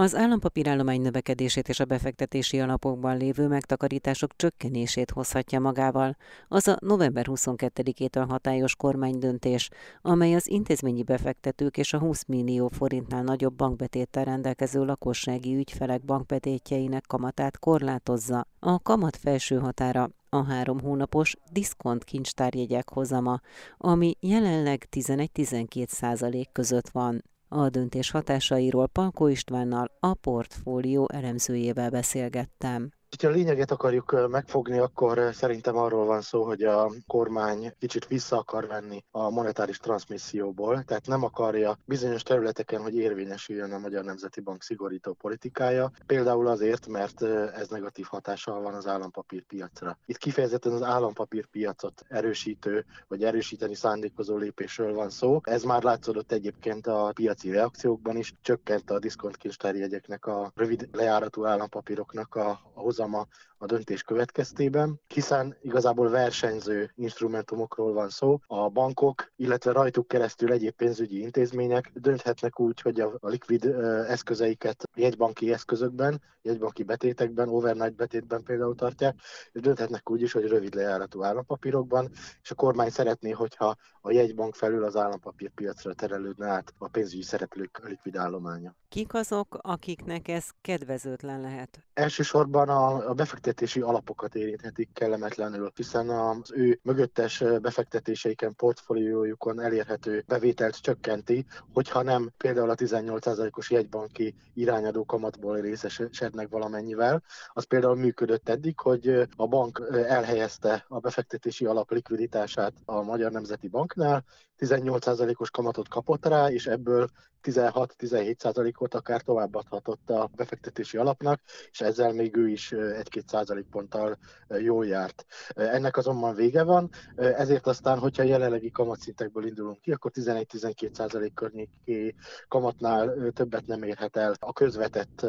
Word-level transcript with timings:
Az 0.00 0.14
állampapírállomány 0.14 1.00
növekedését 1.00 1.68
és 1.68 1.80
a 1.80 1.84
befektetési 1.84 2.60
alapokban 2.60 3.16
lévő 3.16 3.48
megtakarítások 3.48 4.36
csökkenését 4.36 5.10
hozhatja 5.10 5.60
magával, 5.60 6.16
az 6.48 6.68
a 6.68 6.76
november 6.80 7.26
22-től 7.28 8.24
hatályos 8.28 8.76
kormánydöntés, 8.76 9.70
amely 10.02 10.34
az 10.34 10.48
intézményi 10.48 11.02
befektetők 11.02 11.76
és 11.76 11.92
a 11.92 11.98
20 11.98 12.24
millió 12.26 12.68
forintnál 12.68 13.22
nagyobb 13.22 13.54
bankbetéttel 13.54 14.24
rendelkező 14.24 14.84
lakossági 14.84 15.56
ügyfelek 15.56 16.04
bankbetétjeinek 16.04 17.04
kamatát 17.06 17.58
korlátozza. 17.58 18.46
A 18.58 18.78
kamat 18.78 19.16
felső 19.16 19.58
határa 19.58 20.10
a 20.28 20.44
három 20.44 20.80
hónapos 20.80 21.36
diszkont 21.52 22.04
kincstárjegyek 22.04 22.90
hozama, 22.90 23.40
ami 23.76 24.16
jelenleg 24.20 24.88
11-12 24.90 25.86
százalék 25.88 26.48
között 26.52 26.88
van. 26.88 27.22
A 27.52 27.68
döntés 27.68 28.10
hatásairól 28.10 28.86
Palkó 28.86 29.26
Istvánnal, 29.26 29.90
a 30.00 30.14
portfólió 30.14 31.08
elemzőjével 31.12 31.90
beszélgettem. 31.90 32.90
Ha 33.18 33.28
a 33.28 33.30
lényeget 33.30 33.70
akarjuk 33.70 34.28
megfogni, 34.28 34.78
akkor 34.78 35.30
szerintem 35.32 35.76
arról 35.76 36.04
van 36.04 36.20
szó, 36.20 36.44
hogy 36.44 36.62
a 36.62 36.92
kormány 37.06 37.72
kicsit 37.78 38.06
vissza 38.06 38.38
akar 38.38 38.66
venni 38.66 39.04
a 39.10 39.30
monetáris 39.30 39.78
transmisszióból, 39.78 40.82
tehát 40.82 41.06
nem 41.06 41.24
akarja 41.24 41.78
bizonyos 41.84 42.22
területeken, 42.22 42.82
hogy 42.82 42.96
érvényesüljön 42.96 43.72
a 43.72 43.78
Magyar 43.78 44.04
Nemzeti 44.04 44.40
Bank 44.40 44.62
szigorító 44.62 45.12
politikája, 45.12 45.90
például 46.06 46.46
azért, 46.46 46.86
mert 46.86 47.22
ez 47.54 47.68
negatív 47.68 48.06
hatással 48.06 48.60
van 48.60 48.74
az 48.74 48.86
állampapírpiacra. 48.86 49.98
Itt 50.06 50.18
kifejezetten 50.18 50.72
az 50.72 50.82
állampapírpiacot 50.82 52.04
erősítő, 52.08 52.84
vagy 53.08 53.24
erősíteni 53.24 53.74
szándékozó 53.74 54.36
lépésről 54.36 54.94
van 54.94 55.10
szó. 55.10 55.40
Ez 55.42 55.62
már 55.62 55.82
látszódott 55.82 56.32
egyébként 56.32 56.86
a 56.86 57.10
piaci 57.14 57.50
reakciókban 57.50 58.16
is, 58.16 58.34
csökkent 58.42 58.90
a 58.90 58.98
diszkontkincstárjegyeknek 58.98 60.26
a 60.26 60.52
rövid 60.54 60.88
lejáratú 60.92 61.44
állampapíroknak 61.44 62.34
a, 62.34 62.60
a 62.74 62.82
hozama 63.00 63.26
a 63.58 63.66
döntés 63.66 64.02
következtében, 64.02 65.00
hiszen 65.06 65.56
igazából 65.62 66.08
versenyző 66.08 66.90
instrumentumokról 66.94 67.92
van 67.92 68.08
szó. 68.08 68.38
A 68.46 68.68
bankok, 68.68 69.32
illetve 69.36 69.72
rajtuk 69.72 70.08
keresztül 70.08 70.52
egyéb 70.52 70.74
pénzügyi 70.74 71.20
intézmények 71.20 71.90
dönthetnek 71.94 72.60
úgy, 72.60 72.80
hogy 72.80 73.00
a 73.00 73.18
likvid 73.20 73.64
eszközeiket 74.08 74.88
jegybanki 74.94 75.52
eszközökben, 75.52 76.22
jegybanki 76.42 76.82
betétekben, 76.82 77.48
overnight 77.48 77.94
betétben 77.94 78.42
például 78.42 78.74
tartják, 78.74 79.14
és 79.52 79.60
dönthetnek 79.60 80.10
úgy 80.10 80.22
is, 80.22 80.32
hogy 80.32 80.46
rövid 80.46 80.74
lejáratú 80.74 81.22
állampapírokban, 81.22 82.10
és 82.42 82.50
a 82.50 82.54
kormány 82.54 82.90
szeretné, 82.90 83.30
hogyha 83.30 83.76
a 84.00 84.10
jegybank 84.10 84.54
felül 84.54 84.84
az 84.84 84.96
állampapírpiacra 84.96 85.94
terelődne 85.94 86.46
át 86.46 86.74
a 86.78 86.88
pénzügyi 86.88 87.22
szereplők 87.22 87.80
likvid 87.88 88.16
állománya. 88.16 88.74
Kik 88.88 89.14
azok, 89.14 89.58
akiknek 89.60 90.28
ez 90.28 90.48
kedvezőtlen 90.60 91.40
lehet? 91.40 91.84
Elsősorban 91.92 92.68
a, 92.68 92.89
a 92.96 93.14
befektetési 93.14 93.80
alapokat 93.80 94.34
érinthetik 94.34 94.88
kellemetlenül, 94.92 95.72
hiszen 95.74 96.08
az 96.08 96.52
ő 96.52 96.78
mögöttes 96.82 97.44
befektetéseiken, 97.62 98.54
portfóliójukon 98.54 99.60
elérhető 99.60 100.24
bevételt 100.26 100.80
csökkenti, 100.80 101.46
hogyha 101.72 102.02
nem 102.02 102.30
például 102.36 102.70
a 102.70 102.74
18%-os 102.74 103.70
jegybanki 103.70 104.34
irányadó 104.54 105.04
kamatból 105.04 105.60
részesednek 105.60 106.48
valamennyivel. 106.48 107.22
Az 107.52 107.64
például 107.64 107.96
működött 107.96 108.48
eddig, 108.48 108.78
hogy 108.78 109.28
a 109.36 109.46
bank 109.46 109.88
elhelyezte 109.92 110.84
a 110.88 110.98
befektetési 110.98 111.64
alap 111.64 111.90
likviditását 111.90 112.72
a 112.84 113.02
Magyar 113.02 113.30
Nemzeti 113.30 113.68
Banknál, 113.68 114.24
18%-os 114.60 115.50
kamatot 115.50 115.88
kapott 115.88 116.26
rá, 116.26 116.50
és 116.50 116.66
ebből 116.66 117.08
16-17%-ot 117.42 118.94
akár 118.94 119.22
továbbadhatott 119.22 120.10
a 120.10 120.30
befektetési 120.36 120.96
alapnak, 120.96 121.40
és 121.70 121.80
ezzel 121.80 122.12
még 122.12 122.36
ő 122.36 122.48
is 122.48 122.72
1-2 122.74 123.22
százalékponttal 123.26 124.18
jól 124.48 124.86
járt. 124.86 125.24
Ennek 125.54 125.96
azonban 125.96 126.34
vége 126.34 126.62
van, 126.62 126.90
ezért 127.16 127.66
aztán, 127.66 127.98
hogyha 127.98 128.22
jelenlegi 128.22 128.70
kamatszintekből 128.70 129.46
indulunk 129.46 129.80
ki, 129.80 129.92
akkor 129.92 130.10
11-12 130.14 130.94
százalék 130.94 131.34
környéki 131.34 132.14
kamatnál 132.48 133.32
többet 133.32 133.66
nem 133.66 133.82
érhet 133.82 134.16
el 134.16 134.34
a 134.38 134.52
közvetett 134.52 135.26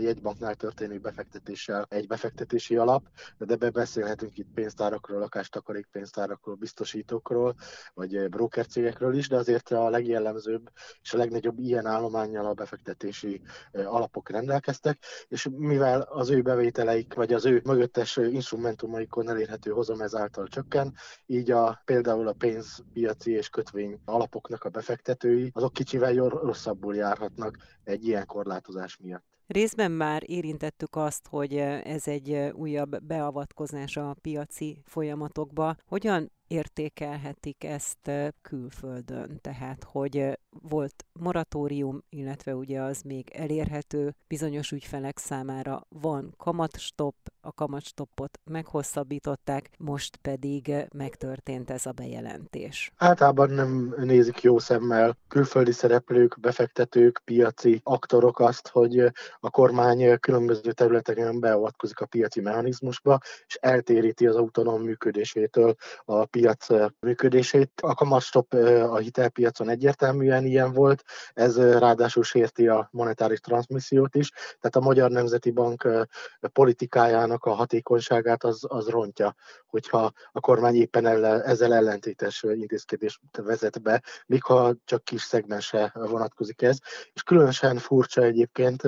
jegybanknál 0.00 0.54
történő 0.54 0.98
befektetéssel 0.98 1.86
egy 1.88 2.06
befektetési 2.06 2.76
alap, 2.76 3.04
de 3.38 3.56
be 3.56 3.70
beszélhetünk 3.70 4.38
itt 4.38 4.52
pénztárakról, 4.54 5.18
lakástakarék 5.18 5.86
pénztárakról, 5.92 6.54
biztosítókról, 6.54 7.54
vagy 7.94 8.28
brokercégekről 8.66 9.14
is, 9.14 9.28
de 9.28 9.36
azért 9.36 9.70
a 9.70 9.88
legjellemzőbb 9.88 10.70
és 11.02 11.14
a 11.14 11.16
legnagyobb 11.16 11.58
ilyen 11.58 11.86
állományjal 11.86 12.46
a 12.46 12.54
befektetési 12.54 13.40
alapok 13.72 14.30
rendelkeztek, 14.30 14.98
és 15.28 15.48
mivel 15.56 16.00
az 16.00 16.30
ő 16.30 16.42
bevételeik, 16.42 17.14
vagy 17.14 17.32
az 17.32 17.44
ő 17.44 17.60
mögöttes 17.64 18.16
instrumentumaikon 18.16 19.28
elérhető 19.28 19.70
hozam 19.70 20.00
ezáltal 20.00 20.46
csökken, 20.46 20.94
így 21.26 21.50
a, 21.50 21.82
például 21.84 22.28
a 22.28 22.32
pénzpiaci 22.32 23.32
és 23.32 23.48
kötvény 23.48 24.00
alapoknak 24.04 24.64
a 24.64 24.68
befektetői, 24.68 25.50
azok 25.54 25.72
kicsivel 25.72 26.14
rosszabbul 26.14 26.94
járhatnak 26.94 27.56
egy 27.84 28.06
ilyen 28.06 28.26
korlátozás 28.26 28.96
miatt. 28.96 29.24
Részben 29.46 29.90
már 29.90 30.22
érintettük 30.26 30.96
azt, 30.96 31.26
hogy 31.26 31.56
ez 31.56 32.08
egy 32.08 32.50
újabb 32.52 33.02
beavatkozás 33.02 33.96
a 33.96 34.16
piaci 34.20 34.82
folyamatokba. 34.84 35.76
Hogyan 35.86 36.30
értékelhetik 36.46 37.64
ezt 37.64 38.10
külföldön, 38.42 39.38
tehát 39.40 39.84
hogy 39.84 40.38
volt 40.62 41.04
moratórium, 41.12 42.02
illetve 42.08 42.54
ugye 42.54 42.80
az 42.80 43.00
még 43.02 43.30
elérhető 43.34 44.14
bizonyos 44.26 44.70
ügyfelek 44.70 45.18
számára 45.18 45.86
van 45.88 46.34
kamatstop, 46.36 47.14
a 47.40 47.52
kamatstoppot 47.52 48.38
meghosszabbították, 48.44 49.70
most 49.78 50.16
pedig 50.16 50.72
megtörtént 50.94 51.70
ez 51.70 51.86
a 51.86 51.92
bejelentés. 51.92 52.92
Általában 52.96 53.50
nem 53.50 53.94
nézik 53.98 54.40
jó 54.40 54.58
szemmel 54.58 55.16
külföldi 55.28 55.72
szereplők, 55.72 56.40
befektetők, 56.40 57.20
piaci 57.24 57.80
aktorok 57.82 58.40
azt, 58.40 58.68
hogy 58.68 58.98
a 59.40 59.50
kormány 59.50 60.18
különböző 60.20 60.72
területeken 60.72 61.40
beavatkozik 61.40 62.00
a 62.00 62.06
piaci 62.06 62.40
mechanizmusba, 62.40 63.18
és 63.46 63.58
eltéríti 63.60 64.26
az 64.26 64.36
autonóm 64.36 64.82
működésétől 64.82 65.74
a 66.04 66.24
piac 66.36 66.66
működését. 67.00 67.70
A 67.82 67.94
kamatstop 67.94 68.52
a 68.88 68.96
hitelpiacon 68.96 69.68
egyértelműen 69.68 70.44
ilyen 70.44 70.72
volt, 70.72 71.02
ez 71.32 71.58
ráadásul 71.58 72.22
sérti 72.22 72.68
a 72.68 72.88
monetáris 72.92 73.40
transmissziót 73.40 74.14
is, 74.14 74.30
tehát 74.30 74.76
a 74.76 74.80
Magyar 74.80 75.10
Nemzeti 75.10 75.50
Bank 75.50 75.88
politikájának 76.52 77.44
a 77.44 77.52
hatékonyságát 77.52 78.44
az, 78.44 78.64
az 78.68 78.88
rontja, 78.88 79.34
hogyha 79.66 80.12
a 80.32 80.40
kormány 80.40 80.74
éppen 80.74 81.06
ellen, 81.06 81.42
ezzel 81.42 81.74
ellentétes 81.74 82.42
intézkedést 82.42 83.20
vezet 83.42 83.82
be, 83.82 84.02
ha 84.38 84.74
csak 84.84 85.04
kis 85.04 85.22
szegmense 85.22 85.92
vonatkozik 85.94 86.62
ez. 86.62 86.78
És 87.12 87.22
különösen 87.22 87.76
furcsa 87.76 88.22
egyébként 88.22 88.82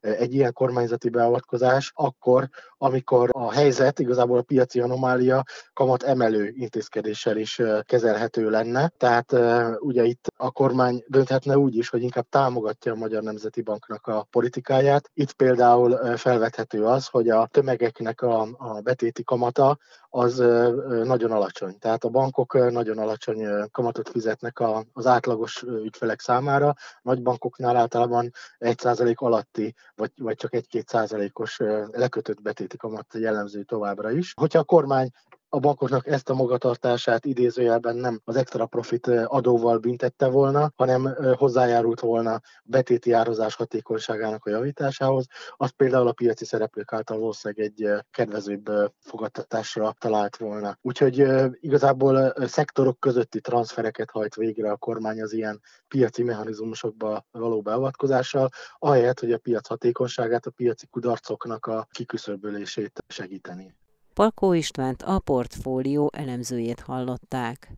egy 0.00 0.34
ilyen 0.34 0.52
kormányzati 0.52 1.08
beavatkozás 1.08 1.92
akkor, 1.94 2.48
amikor 2.78 3.28
a 3.32 3.52
helyzet, 3.52 3.98
igazából 3.98 4.38
a 4.38 4.42
piaci 4.42 4.80
anomália 4.80 5.42
kamat 5.72 6.02
emelő 6.02 6.48
intézkedéssel 6.86 7.36
is 7.36 7.62
kezelhető 7.82 8.50
lenne. 8.50 8.88
Tehát 8.88 9.32
ugye 9.78 10.04
itt 10.04 10.26
a 10.36 10.50
kormány 10.50 11.04
dönthetne 11.06 11.58
úgy 11.58 11.76
is, 11.76 11.88
hogy 11.88 12.02
inkább 12.02 12.26
támogatja 12.28 12.92
a 12.92 12.96
Magyar 12.96 13.22
Nemzeti 13.22 13.62
Banknak 13.62 14.06
a 14.06 14.26
politikáját. 14.30 15.10
Itt 15.14 15.32
például 15.32 16.16
felvethető 16.16 16.84
az, 16.84 17.06
hogy 17.06 17.28
a 17.28 17.46
tömegeknek 17.46 18.22
a, 18.22 18.40
a 18.56 18.80
betéti 18.80 19.22
kamata 19.24 19.78
az 20.08 20.36
nagyon 21.04 21.32
alacsony. 21.32 21.78
Tehát 21.78 22.04
a 22.04 22.08
bankok 22.08 22.70
nagyon 22.70 22.98
alacsony 22.98 23.46
kamatot 23.70 24.08
fizetnek 24.08 24.62
az 24.92 25.06
átlagos 25.06 25.62
ügyfelek 25.62 26.20
számára, 26.20 26.74
nagy 27.02 27.22
bankoknál 27.22 27.76
általában 27.76 28.32
1% 28.58 29.14
alatti, 29.14 29.74
vagy, 29.94 30.10
vagy 30.16 30.36
csak 30.36 30.50
1-2 30.52 30.86
százalékos 30.86 31.60
lekötött 31.90 32.42
betéti 32.42 32.76
kamat 32.76 33.06
jellemző 33.14 33.62
továbbra 33.62 34.10
is. 34.10 34.32
Hogyha 34.36 34.58
a 34.58 34.64
kormány 34.64 35.10
a 35.48 35.58
bankoknak 35.58 36.06
ezt 36.06 36.28
a 36.28 36.34
magatartását 36.34 37.24
idézőjelben 37.24 37.96
nem 37.96 38.20
az 38.24 38.36
extra 38.36 38.66
profit 38.66 39.06
adóval 39.06 39.78
büntette 39.78 40.26
volna, 40.26 40.72
hanem 40.76 41.14
hozzájárult 41.36 42.00
volna 42.00 42.40
betéti 42.64 43.12
árazás 43.12 43.54
hatékonyságának 43.54 44.44
a 44.44 44.50
javításához, 44.50 45.26
az 45.56 45.70
például 45.70 46.08
a 46.08 46.12
piaci 46.12 46.44
szereplők 46.44 46.92
által 46.92 47.18
valószínűleg 47.18 47.66
egy 47.66 48.04
kedvezőbb 48.10 48.70
fogadtatásra 49.00 49.94
talált 49.98 50.36
volna. 50.36 50.78
Úgyhogy 50.82 51.26
igazából 51.60 52.34
szektorok 52.46 53.00
közötti 53.00 53.40
transfereket 53.40 54.10
hajt 54.10 54.34
végre 54.34 54.70
a 54.70 54.76
kormány 54.76 55.22
az 55.22 55.32
ilyen 55.32 55.60
piaci 55.88 56.22
mechanizmusokba 56.22 57.26
való 57.30 57.62
beavatkozással, 57.62 58.48
ahelyett, 58.78 59.20
hogy 59.20 59.32
a 59.32 59.38
piac 59.38 59.66
hatékonyságát, 59.68 60.46
a 60.46 60.50
piaci 60.50 60.86
kudarcoknak 60.86 61.66
a 61.66 61.86
kiküszöbölését 61.90 63.04
segíteni. 63.08 63.74
Palkó 64.16 64.52
Istvánt 64.52 65.02
a 65.02 65.18
portfólió 65.18 66.10
elemzőjét 66.14 66.80
hallották. 66.80 67.70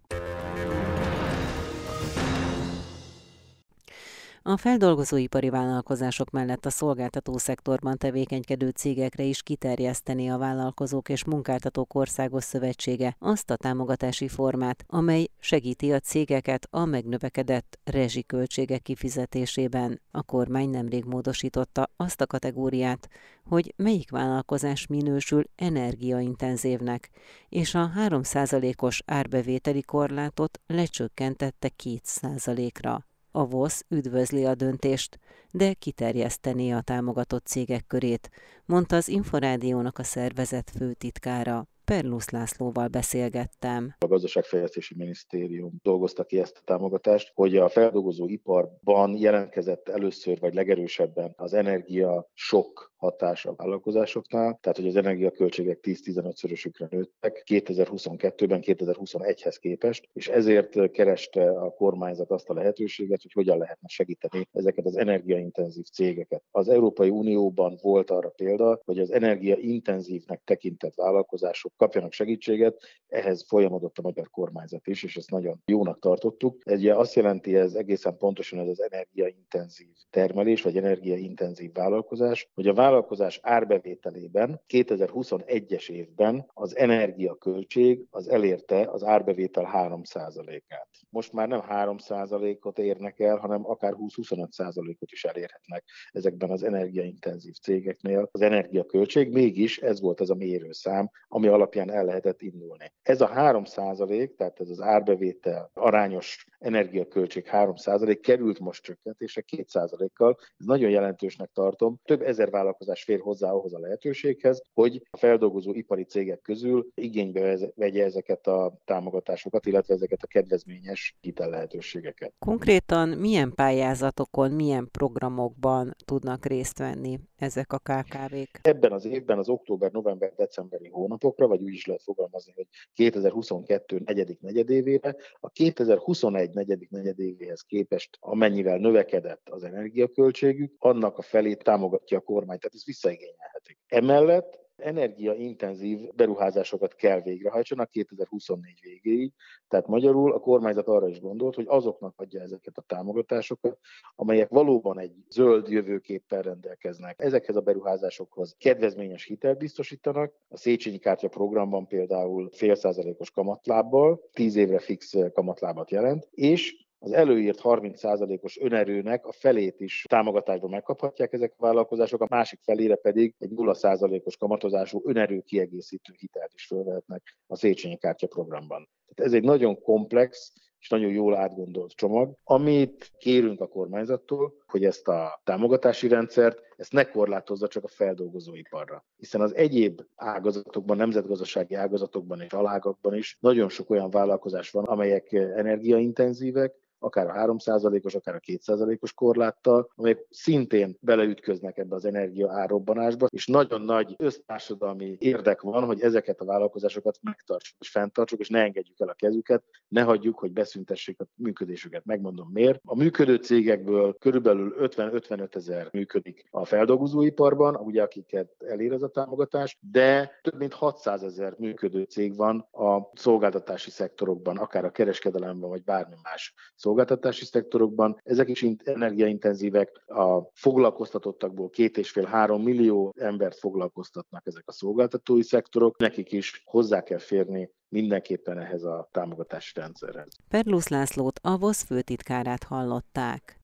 A 4.49 4.57
feldolgozóipari 4.57 5.51
vállalkozások 5.51 6.31
mellett 6.31 6.67
a 6.67 6.71
szolgáltató 6.71 7.39
szektorban 7.39 7.99
tevékenykedő 7.99 8.69
cégekre 8.69 9.23
is 9.23 9.43
kiterjeszteni 9.43 10.31
a 10.31 10.39
Vállalkozók 10.39 11.09
és 11.09 11.25
Munkáltatók 11.25 11.95
Országos 11.95 12.45
Szövetsége 12.45 13.17
azt 13.19 13.51
a 13.51 13.57
támogatási 13.57 14.29
formát, 14.29 14.85
amely 14.87 15.27
segíti 15.39 15.93
a 15.93 15.99
cégeket 15.99 16.69
a 16.71 16.85
megnövekedett 16.85 17.79
rezsiköltségek 17.85 18.83
kifizetésében. 18.83 20.01
A 20.11 20.23
kormány 20.23 20.71
nemrég 20.71 21.05
módosította 21.05 21.91
azt 21.97 22.21
a 22.21 22.27
kategóriát, 22.27 23.09
hogy 23.45 23.75
melyik 23.77 24.11
vállalkozás 24.11 24.87
minősül 24.87 25.45
energiaintenzívnek, 25.57 27.11
és 27.49 27.75
a 27.75 27.91
3%-os 27.97 29.03
árbevételi 29.07 29.83
korlátot 29.83 30.61
lecsökkentette 30.67 31.71
2%-ra. 31.85 33.08
A 33.31 33.47
VOSZ 33.47 33.85
üdvözli 33.89 34.45
a 34.45 34.55
döntést, 34.55 35.19
de 35.51 35.73
kiterjeszteni 35.73 36.73
a 36.73 36.81
támogatott 36.81 37.47
cégek 37.47 37.87
körét, 37.87 38.31
mondta 38.65 38.97
az 38.97 39.09
Inforádiónak 39.09 39.99
a 39.99 40.03
szervezet 40.03 40.71
főtitkára. 40.71 41.67
Perlusz 41.89 42.31
Lászlóval 42.31 42.89
beszélgettem. 42.89 43.95
A 43.99 44.07
Gazdaságfejlesztési 44.07 44.95
Minisztérium 44.97 45.73
dolgozta 45.83 46.25
ki 46.25 46.39
ezt 46.41 46.57
a 46.57 46.65
támogatást, 46.65 47.33
hogy 47.35 47.57
a 47.57 47.69
feldolgozó 47.69 48.27
iparban 48.27 49.17
jelentkezett 49.17 49.89
először 49.89 50.39
vagy 50.39 50.55
legerősebben 50.55 51.33
az 51.37 51.55
energia 51.55 52.31
sok 52.35 52.93
hatás 52.99 53.47
a 53.47 53.55
vállalkozásoknál, 53.57 54.59
tehát 54.61 54.77
hogy 54.77 54.87
az 54.87 54.97
energiaköltségek 54.97 55.79
10-15-szörösükre 55.83 56.91
nőttek 56.91 57.43
2022-ben 57.47 58.61
2021-hez 58.63 59.57
képest, 59.61 60.09
és 60.13 60.29
ezért 60.29 60.91
kereste 60.91 61.51
a 61.51 61.71
kormányzat 61.71 62.31
azt 62.31 62.49
a 62.49 62.55
lehetőséget, 62.55 63.23
hogy 63.23 63.33
hogyan 63.33 63.59
lehetne 63.59 63.89
segíteni 63.89 64.49
ezeket 64.53 64.85
az 64.85 64.97
energiaintenzív 64.97 65.85
cégeket. 65.85 66.43
Az 66.51 66.69
Európai 66.69 67.09
Unióban 67.09 67.79
volt 67.83 68.11
arra 68.11 68.29
példa, 68.29 68.81
hogy 68.85 68.99
az 68.99 69.11
energiaintenzívnek 69.11 70.43
tekintett 70.45 70.95
vállalkozások 70.95 71.73
kapjanak 71.79 72.13
segítséget, 72.13 72.83
ehhez 73.09 73.45
folyamodott 73.49 73.99
a 73.99 74.03
magyar 74.03 74.31
kormányzat 74.31 74.87
is, 74.87 75.03
és 75.03 75.17
ezt 75.17 75.31
nagyon 75.31 75.63
jónak 75.67 75.99
tartottuk. 75.99 76.63
Ugye 76.67 76.95
azt 76.95 77.15
jelenti 77.15 77.57
ez 77.57 77.75
egészen 77.75 78.17
pontosan 78.17 78.59
ez 78.59 78.69
az 78.69 78.83
energiaintenzív 78.83 79.89
termelés, 80.11 80.63
vagy 80.63 80.77
energiaintenzív 80.77 81.73
vállalkozás, 81.73 82.51
hogy 82.55 82.69
a 82.69 82.75
vállalkozás 82.75 83.39
árbevételében 83.43 84.63
2021-es 84.69 85.91
évben 85.91 86.51
az 86.55 86.77
energiaköltség 86.77 88.05
az 88.11 88.29
elérte 88.29 88.91
az 88.91 89.05
árbevétel 89.05 89.71
3%-át. 89.73 90.89
Most 91.11 91.33
már 91.33 91.49
nem 91.49 91.63
3%-ot 91.69 92.79
érnek 92.79 93.21
el, 93.21 93.37
hanem 93.37 93.71
akár 93.71 93.95
20-25%-ot 93.97 95.13
is 95.13 95.25
elérhetnek 95.25 95.85
ezekben 96.11 96.51
az 96.51 96.63
energiaintenzív 96.63 97.55
cégeknél. 97.55 98.29
Az 98.33 98.41
energiaköltség 98.41 99.33
mégis 99.33 99.79
ez 99.79 100.01
volt 100.01 100.21
az 100.21 100.31
a 100.31 100.35
mérőszám, 100.35 101.11
ami 101.29 101.47
alapján 101.47 101.68
el 101.75 102.05
lehetett 102.05 102.43
indulni. 102.43 102.93
Ez 103.03 103.21
a 103.21 103.29
3% 103.29 104.35
tehát 104.37 104.61
ez 104.61 104.69
az 104.69 104.81
árbevétel 104.81 105.71
arányos 105.75 106.47
energiaköltség 106.59 107.49
3% 107.53 108.19
került 108.23 108.59
most 108.59 108.83
csökkentésre 108.83 109.45
2% 109.57 110.09
kal 110.15 110.37
Ez 110.59 110.67
nagyon 110.67 110.91
jelentősnek 110.91 111.51
tartom. 111.53 112.01
Több 112.05 112.23
ezer 112.23 112.51
vállalkozás 112.51 113.03
fér 113.03 113.21
hozzá 113.21 113.51
ahhoz 113.51 113.75
a 113.75 113.79
lehetőséghez, 113.79 114.63
hogy 114.75 115.03
a 115.11 115.17
feldolgozó 115.17 115.73
ipari 115.73 116.05
cégek 116.05 116.41
közül 116.41 116.87
igénybe 116.95 117.59
vegye 117.75 118.05
ezeket 118.05 118.47
a 118.47 118.79
támogatásokat, 118.85 119.67
illetve 119.67 119.95
ezeket 119.95 120.23
a 120.23 120.27
kedvezményes 120.27 121.17
hitel 121.21 121.51
lehetőségeket. 121.51 122.33
Konkrétan 122.39 123.09
milyen 123.09 123.53
pályázatokon, 123.55 124.51
milyen 124.51 124.89
programokban 124.91 125.95
tudnak 126.05 126.47
részt 126.47 126.79
venni 126.79 127.21
ezek 127.37 127.73
a 127.73 127.79
KKV-k? 127.79 128.59
Ebben 128.63 128.93
az 128.93 129.05
évben 129.05 129.39
az 129.39 129.49
október, 129.49 129.91
november, 129.93 130.33
decemberi 130.37 130.89
hónapokra, 130.89 131.47
vagy 131.47 131.58
úgy 131.61 131.73
is 131.73 131.87
lehet 131.87 132.03
fogalmazni, 132.03 132.53
hogy 132.57 132.67
2022 132.95 134.03
negyedik 134.05 134.41
negyedévére, 134.41 135.17
a 135.41 135.51
2021 135.51 136.51
negyedik 136.51 136.91
negyedévéhez 136.91 137.63
képest 137.63 138.17
amennyivel 138.21 138.79
növekedett 138.79 139.49
az 139.49 139.65
energiaköltségük, 139.65 140.75
annak 140.79 141.19
a 141.19 141.23
felét 141.23 141.63
támogatja 141.63 142.19
a 142.19 142.21
kormány, 142.21 142.59
tehát 142.59 142.75
ezt 142.75 142.85
visszaigényelhetik. 142.85 143.79
Emellett 143.87 144.68
energiaintenzív 144.79 146.15
beruházásokat 146.15 146.95
kell 146.95 147.21
végrehajtsanak 147.21 147.91
2024 147.91 148.79
végéig. 148.83 149.33
Tehát 149.69 149.87
magyarul 149.87 150.33
a 150.33 150.39
kormányzat 150.39 150.89
arra 150.89 151.09
is 151.09 151.21
gondolt, 151.21 151.55
hogy 151.55 151.67
azoknak 151.69 152.15
adja 152.17 152.41
ezeket 152.41 152.77
a 152.77 152.83
támogatásokat, 152.83 153.79
amelyek 154.17 154.49
valóban 154.49 154.99
egy 154.99 155.13
zöld 155.29 155.69
jövőképpel 155.69 156.43
rendelkeznek. 156.43 157.21
Ezekhez 157.21 157.57
a 157.57 157.61
beruházásokhoz 157.61 158.57
kedvezményes 158.59 159.25
hitelt 159.25 159.59
biztosítanak. 159.59 160.33
A 160.49 160.57
Széchenyi 160.57 160.99
Kártya 160.99 161.29
programban 161.29 161.87
például 161.87 162.51
fél 162.53 162.75
százalékos 162.75 163.31
kamatlábbal, 163.31 164.21
tíz 164.33 164.57
évre 164.57 164.79
fix 164.79 165.15
kamatlábat 165.33 165.91
jelent, 165.91 166.29
és 166.31 166.88
az 166.99 167.13
előírt 167.13 167.61
30%-os 167.63 168.59
önerőnek 168.61 169.27
a 169.27 169.33
felét 169.33 169.81
is 169.81 170.05
támogatásban 170.09 170.71
megkaphatják 170.71 171.33
ezek 171.33 171.53
a 171.57 171.63
vállalkozások, 171.63 172.21
a 172.21 172.27
másik 172.31 172.61
felére 172.63 172.97
pedig 172.97 173.35
egy 173.39 173.51
0%-os 173.55 174.37
kamatozású 174.37 175.03
önerő 175.05 175.41
kiegészítő 175.41 176.13
hitelt 176.17 176.53
is 176.55 176.67
fölvehetnek 176.67 177.37
a 177.47 177.57
Széchenyi 177.57 177.97
Kártya 177.97 178.27
programban. 178.27 178.89
Tehát 179.15 179.33
ez 179.33 179.39
egy 179.39 179.45
nagyon 179.45 179.81
komplex 179.81 180.53
és 180.81 180.89
nagyon 180.89 181.11
jól 181.11 181.37
átgondolt 181.37 181.93
csomag, 181.93 182.35
amit 182.45 183.13
kérünk 183.19 183.61
a 183.61 183.67
kormányzattól, 183.67 184.55
hogy 184.67 184.85
ezt 184.85 185.09
a 185.09 185.41
támogatási 185.45 186.09
rendszert, 186.09 186.63
ezt 186.77 186.93
ne 186.93 187.05
korlátozza 187.05 187.69
csak 187.69 187.85
a 187.85 187.89
feldolgozóiparra. 187.89 189.05
Hiszen 189.17 189.41
az 189.41 189.55
egyéb 189.55 190.01
ágazatokban, 190.15 190.97
nemzetgazdasági 190.97 191.75
ágazatokban 191.75 192.41
és 192.41 192.53
alágakban 192.53 193.15
is 193.15 193.37
nagyon 193.41 193.69
sok 193.69 193.91
olyan 193.91 194.11
vállalkozás 194.11 194.71
van, 194.71 194.85
amelyek 194.85 195.33
energiaintenzívek, 195.33 196.75
akár 196.99 197.27
a 197.27 197.33
3%-os, 197.33 198.15
akár 198.15 198.35
a 198.35 198.41
2%-os 198.41 199.13
korláttal, 199.13 199.91
amelyek 199.95 200.27
szintén 200.31 200.97
beleütköznek 201.01 201.79
ebbe 201.79 201.95
az 201.95 202.05
energia 202.05 202.53
árrobbanásba, 202.53 203.27
és 203.31 203.47
nagyon 203.47 203.81
nagy 203.81 204.15
össztársadalmi 204.19 205.17
érdek 205.19 205.61
van, 205.61 205.85
hogy 205.85 206.01
ezeket 206.01 206.41
a 206.41 206.45
vállalkozásokat 206.45 207.19
megtartsuk 207.23 207.77
és 207.81 207.89
fenntartsuk, 207.89 208.41
és 208.41 208.49
ne 208.49 208.63
engedjük 208.63 209.01
el 209.01 209.09
a 209.09 209.15
kezüket, 209.15 209.63
ne 209.89 210.03
hagyjuk, 210.03 210.39
hogy 210.39 210.53
beszüntessék 210.53 211.21
a 211.21 211.27
működésüket. 211.35 212.05
Megmondom 212.05 212.51
miért. 212.53 212.81
A 212.85 212.97
működő 212.97 213.37
cégekből 213.37 214.17
körülbelül 214.19 214.75
50-55 214.79 215.55
ezer 215.55 215.89
működik 215.93 216.47
a 216.51 216.65
feldolgozóiparban, 216.65 217.77
ugye 217.77 218.03
akiket 218.03 218.55
elér 218.59 218.93
ez 218.93 219.03
a 219.03 219.09
támogatás, 219.09 219.79
de 219.81 220.39
több 220.43 220.59
mint 220.59 220.75
600 220.75 221.23
ezer 221.23 221.55
működő 221.59 222.03
cég 222.03 222.37
van 222.37 222.59
a 222.59 223.11
szolgáltatási 223.15 223.91
szektorokban, 223.91 224.57
akár 224.57 224.85
a 224.85 224.91
kereskedelemben, 224.91 225.69
vagy 225.69 225.85
bármi 225.85 226.15
más 226.23 226.55
szolgáltatási 226.89 227.45
szektorokban. 227.45 228.21
Ezek 228.25 228.49
is 228.49 228.67
energiaintenzívek, 228.85 230.03
a 230.07 230.51
foglalkoztatottakból 230.55 231.71
két 231.71 231.99
és 231.99 232.11
fél 232.11 232.25
három 232.25 232.63
millió 232.63 233.15
embert 233.19 233.59
foglalkoztatnak 233.59 234.47
ezek 234.47 234.63
a 234.67 234.73
szolgáltatói 234.73 235.43
szektorok, 235.43 235.99
nekik 235.99 236.33
is 236.33 236.63
hozzá 236.65 237.03
kell 237.03 237.19
férni 237.19 237.71
mindenképpen 237.89 238.59
ehhez 238.59 238.85
a 238.85 239.09
támogatási 239.13 239.73
rendszerhez. 239.75 240.29
Perlusz 240.49 240.89
Lászlót, 240.89 241.41
a 241.43 241.59
VOSZ 241.59 241.83
főtitkárát 241.83 242.65
hallották. 242.65 243.61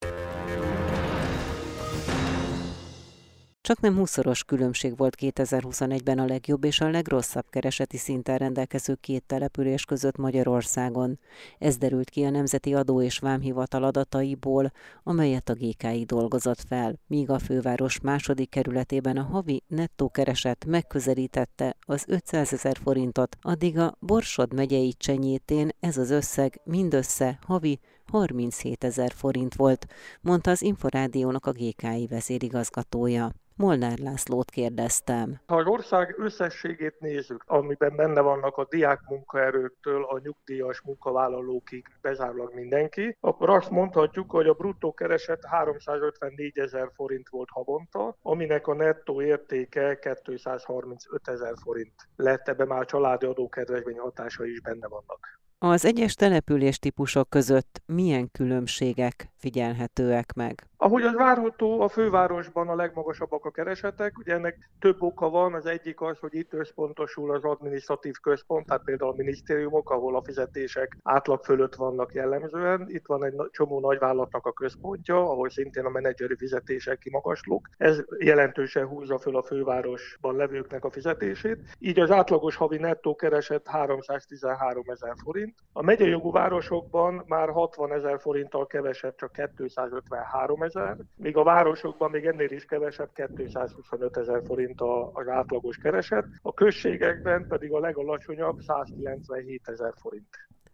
Csak 3.64 3.80
nem 3.80 3.96
20 3.96 4.18
különbség 4.46 4.96
volt 4.96 5.16
2021-ben 5.20 6.18
a 6.18 6.24
legjobb 6.24 6.64
és 6.64 6.80
a 6.80 6.90
legrosszabb 6.90 7.44
kereseti 7.50 7.96
szinten 7.96 8.36
rendelkező 8.36 8.94
két 8.94 9.24
település 9.26 9.84
között 9.84 10.16
Magyarországon. 10.16 11.18
Ez 11.58 11.76
derült 11.76 12.10
ki 12.10 12.24
a 12.24 12.30
Nemzeti 12.30 12.74
Adó 12.74 13.02
és 13.02 13.18
Vámhivatal 13.18 13.84
adataiból, 13.84 14.72
amelyet 15.02 15.48
a 15.48 15.54
GKI 15.54 16.04
dolgozott 16.04 16.60
fel, 16.68 16.98
míg 17.06 17.30
a 17.30 17.38
főváros 17.38 18.00
második 18.00 18.50
kerületében 18.50 19.16
a 19.16 19.22
havi 19.22 19.62
nettó 19.66 20.10
kereset 20.10 20.64
megközelítette 20.64 21.76
az 21.80 22.04
500 22.06 22.52
ezer 22.52 22.76
forintot, 22.82 23.36
addig 23.40 23.78
a 23.78 23.96
Borsod 23.98 24.54
megyei 24.54 24.94
csenyétén 24.96 25.68
ez 25.80 25.96
az 25.96 26.10
összeg 26.10 26.60
mindössze 26.64 27.38
havi 27.46 27.80
37 28.06 28.84
ezer 28.84 29.12
forint 29.12 29.54
volt, 29.54 29.86
mondta 30.20 30.50
az 30.50 30.62
Inforádiónak 30.62 31.46
a 31.46 31.52
GKI 31.52 32.06
vezérigazgatója. 32.06 33.32
Molnár 33.56 33.98
Lászlót 33.98 34.50
kérdeztem. 34.50 35.40
Ha 35.46 35.56
az 35.56 35.66
ország 35.66 36.14
összességét 36.18 37.00
nézzük, 37.00 37.44
amiben 37.46 37.96
benne 37.96 38.20
vannak 38.20 38.56
a 38.56 38.66
diák 38.70 39.00
munkaerőktől 39.08 40.04
a 40.04 40.20
nyugdíjas 40.22 40.80
munkavállalókig 40.80 41.86
bezárólag 42.00 42.54
mindenki, 42.54 43.16
akkor 43.20 43.50
azt 43.50 43.70
mondhatjuk, 43.70 44.30
hogy 44.30 44.46
a 44.46 44.52
bruttó 44.52 44.94
kereset 44.94 45.44
354 45.44 46.58
ezer 46.58 46.90
forint 46.94 47.28
volt 47.28 47.48
havonta, 47.50 48.16
aminek 48.22 48.66
a 48.66 48.74
nettó 48.74 49.22
értéke 49.22 49.98
235 49.98 51.28
ezer 51.28 51.54
forint 51.62 52.08
lett, 52.16 52.48
ebbe 52.48 52.64
már 52.64 52.84
családi 52.84 53.26
adókedvezmény 53.26 53.98
hatása 53.98 54.44
is 54.44 54.60
benne 54.60 54.88
vannak. 54.88 55.42
Az 55.66 55.84
egyes 55.84 56.14
település 56.14 56.78
típusok 56.78 57.30
között 57.30 57.82
milyen 57.86 58.30
különbségek 58.30 59.32
figyelhetőek 59.36 60.32
meg? 60.32 60.66
Ahogy 60.76 61.02
az 61.02 61.14
várható, 61.14 61.80
a 61.80 61.88
fővárosban 61.88 62.68
a 62.68 62.74
legmagasabbak 62.74 63.44
a 63.44 63.50
keresetek. 63.50 64.18
Ugye 64.18 64.34
ennek 64.34 64.70
több 64.78 65.02
oka 65.02 65.28
van. 65.30 65.54
Az 65.54 65.66
egyik 65.66 66.00
az, 66.00 66.18
hogy 66.18 66.34
itt 66.34 66.52
összpontosul 66.52 67.34
az 67.34 67.44
adminisztratív 67.44 68.14
központ, 68.14 68.66
tehát 68.66 68.82
például 68.84 69.10
a 69.10 69.14
minisztériumok, 69.16 69.90
ahol 69.90 70.16
a 70.16 70.22
fizetések 70.24 70.96
átlag 71.02 71.44
fölött 71.44 71.74
vannak 71.74 72.14
jellemzően. 72.14 72.86
Itt 72.88 73.06
van 73.06 73.24
egy 73.24 73.34
csomó 73.50 73.80
nagyvállalatnak 73.80 74.46
a 74.46 74.52
központja, 74.52 75.16
ahol 75.16 75.50
szintén 75.50 75.84
a 75.84 75.90
menedzseri 75.90 76.36
fizetések 76.36 76.98
kimagaslók. 76.98 77.68
Ez 77.76 78.04
jelentősen 78.18 78.86
húzza 78.86 79.18
föl 79.18 79.36
a 79.36 79.42
fővárosban 79.42 80.36
levőknek 80.36 80.84
a 80.84 80.90
fizetését. 80.90 81.58
Így 81.78 82.00
az 82.00 82.10
átlagos 82.10 82.56
havi 82.56 82.76
nettó 82.76 83.14
kereset 83.14 83.68
313 83.68 84.84
ezer 84.86 85.14
forint. 85.24 85.53
A 85.72 85.82
megyei 85.82 86.08
jogú 86.08 86.30
városokban 86.30 87.24
már 87.26 87.48
60 87.48 87.92
ezer 87.92 88.20
forinttal 88.20 88.66
kevesebb, 88.66 89.14
csak 89.14 89.32
253 89.32 90.62
ezer, 90.62 90.96
míg 91.16 91.36
a 91.36 91.42
városokban 91.42 92.10
még 92.10 92.24
ennél 92.24 92.50
is 92.50 92.64
kevesebb, 92.64 93.10
225 93.12 94.16
ezer 94.16 94.42
forint 94.46 94.80
az 95.12 95.28
átlagos 95.28 95.76
kereset, 95.76 96.24
a 96.42 96.54
községekben 96.54 97.46
pedig 97.48 97.72
a 97.72 97.78
legalacsonyabb 97.78 98.60
197 98.60 99.68
ezer 99.68 99.92
forint. 100.00 100.28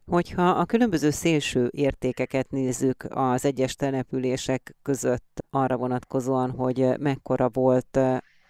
Hogyha 0.06 0.48
a 0.48 0.64
különböző 0.64 1.10
szélső 1.10 1.68
értékeket 1.70 2.50
nézzük 2.50 3.04
az 3.08 3.44
egyes 3.44 3.74
települések 3.76 4.76
között 4.82 5.44
arra 5.50 5.76
vonatkozóan, 5.76 6.50
hogy 6.50 6.98
mekkora 6.98 7.48
volt 7.48 7.98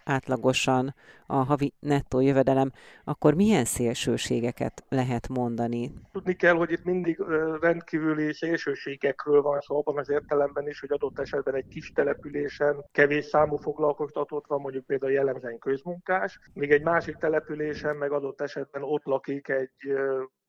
átlagosan 0.03 0.95
a 1.25 1.35
havi 1.35 1.73
nettó 1.79 2.19
jövedelem, 2.19 2.71
akkor 3.03 3.33
milyen 3.33 3.65
szélsőségeket 3.65 4.83
lehet 4.89 5.27
mondani? 5.27 5.91
Tudni 6.11 6.33
kell, 6.33 6.53
hogy 6.53 6.71
itt 6.71 6.83
mindig 6.83 7.19
rendkívüli 7.61 8.33
szélsőségekről 8.33 9.41
van 9.41 9.59
szó, 9.59 9.77
abban 9.77 9.97
az 9.97 10.09
értelemben 10.09 10.67
is, 10.67 10.79
hogy 10.79 10.91
adott 10.91 11.19
esetben 11.19 11.55
egy 11.55 11.67
kis 11.67 11.91
településen 11.91 12.85
kevés 12.91 13.25
számú 13.25 13.55
foglalkoztatott 13.55 14.47
van, 14.47 14.61
mondjuk 14.61 14.85
például 14.85 15.11
jellemzően 15.11 15.59
közmunkás, 15.59 16.39
míg 16.53 16.71
egy 16.71 16.83
másik 16.83 17.15
településen 17.15 17.95
meg 17.95 18.11
adott 18.11 18.41
esetben 18.41 18.83
ott 18.83 19.03
lakik 19.03 19.47
egy 19.47 19.71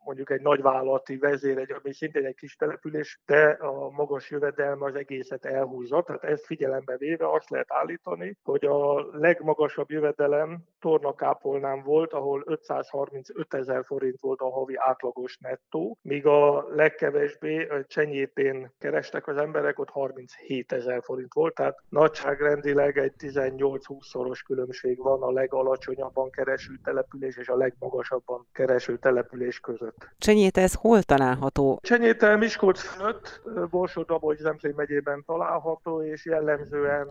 mondjuk 0.04 0.30
egy 0.30 0.40
nagyvállalati 0.40 1.16
vezér, 1.16 1.58
egy, 1.58 1.72
ami 1.72 1.92
szintén 1.92 2.24
egy 2.24 2.34
kis 2.34 2.56
település, 2.56 3.20
de 3.26 3.42
a 3.60 3.90
magas 3.90 4.30
jövedelme 4.30 4.84
az 4.86 4.94
egészet 4.94 5.44
elhúzza. 5.44 6.02
Tehát 6.02 6.24
ezt 6.24 6.46
figyelembe 6.46 6.96
véve 6.96 7.30
azt 7.30 7.50
lehet 7.50 7.72
állítani, 7.72 8.36
hogy 8.42 8.64
a 8.64 9.06
legmagasabb 9.12 9.90
jövedelem 9.90 10.58
Tornakápolnán 10.80 11.82
volt, 11.82 12.12
ahol 12.12 12.42
535 12.46 13.54
ezer 13.54 13.84
forint 13.84 14.20
volt 14.20 14.40
a 14.40 14.50
havi 14.50 14.74
átlagos 14.76 15.38
nettó, 15.38 15.98
míg 16.02 16.26
a 16.26 16.66
legkevésbé 16.68 17.68
Csenyétén 17.86 18.72
kerestek 18.78 19.26
az 19.26 19.36
emberek, 19.36 19.78
ott 19.78 19.90
37 19.90 20.72
ezer 20.72 21.02
forint 21.02 21.34
volt, 21.34 21.54
tehát 21.54 21.78
nagyságrendileg 21.88 22.98
egy 22.98 23.12
18-20 23.18 24.00
szoros 24.00 24.42
különbség 24.42 24.98
van 24.98 25.22
a 25.22 25.30
legalacsonyabban 25.30 26.30
kereső 26.30 26.80
település 26.84 27.36
és 27.36 27.48
a 27.48 27.56
legmagasabban 27.56 28.46
kereső 28.52 28.98
település 28.98 29.60
között 29.60 29.91
között. 29.98 30.14
Csenyéte 30.18 30.60
ez 30.60 30.74
hol 30.74 31.02
található? 31.02 31.78
Csenyéte 31.82 32.36
Miskolc 32.36 32.80
fölött, 32.80 33.40
Borsod-Dabolcs 33.70 34.38
Zemplén 34.38 34.72
megyében 34.76 35.22
található, 35.26 36.02
és 36.02 36.24
jellemzően 36.24 37.08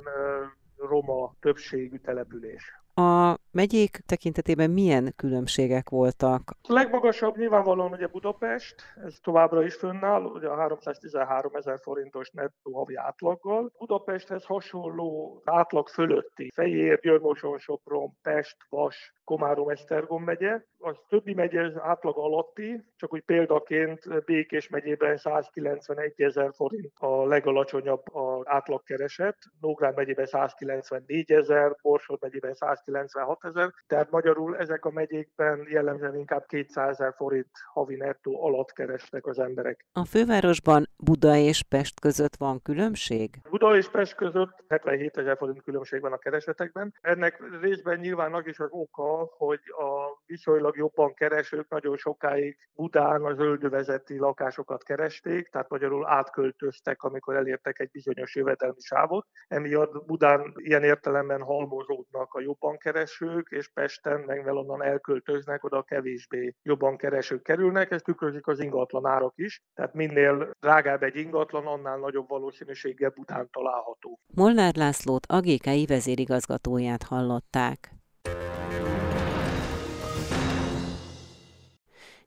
roma 0.77 1.33
többségű 1.39 1.97
település. 1.97 2.79
A 2.93 3.37
megyék 3.51 3.99
tekintetében 4.05 4.69
milyen 4.69 5.13
különbségek 5.15 5.89
voltak? 5.89 6.51
A 6.67 6.73
legmagasabb 6.73 7.37
nyilvánvalóan 7.37 7.91
ugye 7.91 8.07
Budapest, 8.07 8.75
ez 9.05 9.15
továbbra 9.21 9.63
is 9.63 9.75
fönnáll, 9.75 10.23
ugye 10.23 10.47
a 10.47 10.55
313 10.55 11.55
ezer 11.55 11.79
forintos 11.81 12.29
nettó 12.29 12.73
havi 12.73 12.95
átlaggal. 12.95 13.71
Budapesthez 13.77 14.45
hasonló 14.45 15.41
átlag 15.45 15.87
fölötti 15.87 16.51
Fejér, 16.53 16.99
Györmoson, 16.99 17.57
Sopron, 17.57 18.17
Pest, 18.21 18.57
Vas, 18.69 19.13
Komárom-Esztergom 19.23 20.23
megye, 20.23 20.65
az 20.77 20.97
többi 21.07 21.33
megye 21.33 21.71
átlag 21.81 22.17
alatti, 22.17 22.83
csak 22.95 23.13
úgy 23.13 23.21
példaként 23.21 24.25
Békés 24.25 24.69
megyében 24.69 25.17
191 25.17 26.13
ezer 26.21 26.51
forint 26.53 26.91
a 26.95 27.25
legalacsonyabb 27.25 28.15
az 28.15 28.41
átlagkereset, 28.43 29.37
Nógrád 29.59 29.95
megyében 29.95 30.25
194 30.25 31.31
ezer, 31.31 31.75
Borsod 31.81 32.17
megyében 32.21 32.53
196 32.53 33.40
ezer, 33.43 33.73
tehát 33.87 34.11
magyarul 34.11 34.57
ezek 34.57 34.85
a 34.85 34.91
megyékben 34.91 35.65
jellemzően 35.69 36.15
inkább 36.15 36.45
200 36.45 36.89
ezer 36.89 37.13
forint 37.13 37.49
havi 37.73 37.95
nettó 37.95 38.43
alatt 38.43 38.71
keresnek 38.71 39.25
az 39.25 39.39
emberek. 39.39 39.85
A 39.93 40.05
fővárosban 40.05 40.89
Buda 40.97 41.35
és 41.35 41.63
Pest 41.63 41.99
között 41.99 42.35
van 42.35 42.61
különbség? 42.61 43.29
Buda 43.49 43.75
és 43.77 43.89
Pest 43.89 44.15
között 44.15 44.63
77 44.67 45.17
ezer 45.17 45.37
forint 45.37 45.63
különbség 45.63 46.01
van 46.01 46.11
a 46.11 46.17
keresetekben. 46.17 46.93
Ennek 47.01 47.43
részben 47.61 47.99
nyilván 47.99 48.33
az 48.33 48.45
is 48.45 48.59
az 48.59 48.69
oka, 48.71 49.29
hogy 49.37 49.59
a 49.77 50.21
viszonylag 50.25 50.77
jobban 50.77 51.13
keresők 51.13 51.69
nagyon 51.69 51.97
sokáig 51.97 52.57
Budán 52.73 53.21
az 53.21 53.39
öldövezeti 53.39 54.17
lakásokat 54.17 54.83
keresték, 54.83 55.49
tehát 55.49 55.69
magyarul 55.69 56.07
átköltöztek, 56.07 57.03
amikor 57.03 57.35
elértek 57.35 57.79
egy 57.79 57.89
bizonyos 57.91 58.35
jövedelmi 58.35 58.79
sávot. 58.79 59.27
Emiatt 59.47 60.05
Budán 60.05 60.53
ilyen 60.55 60.83
értelemben 60.83 61.41
halmozódnak 61.41 62.33
a 62.33 62.41
jobban 62.41 62.77
keresők, 62.77 63.30
és 63.49 63.69
Pesten 63.73 64.19
meg 64.19 64.47
onnan 64.47 64.83
elköltöznek, 64.83 65.63
oda 65.63 65.81
kevésbé 65.81 66.55
jobban 66.63 66.97
keresők 66.97 67.43
kerülnek. 67.43 67.91
Ez 67.91 68.01
tükrözik 68.01 68.47
az 68.47 68.59
ingatlan 68.59 69.05
árak 69.05 69.33
is, 69.35 69.61
tehát 69.73 69.93
minél 69.93 70.49
drágább 70.59 71.03
egy 71.03 71.15
ingatlan, 71.15 71.65
annál 71.65 71.97
nagyobb 71.97 72.29
valószínűséggel 72.29 73.09
Budán 73.09 73.49
található. 73.51 74.19
Molnár 74.35 74.75
Lászlót, 74.75 75.25
a 75.25 75.39
GKI 75.39 75.85
vezérigazgatóját 75.85 77.03
hallották. 77.03 77.91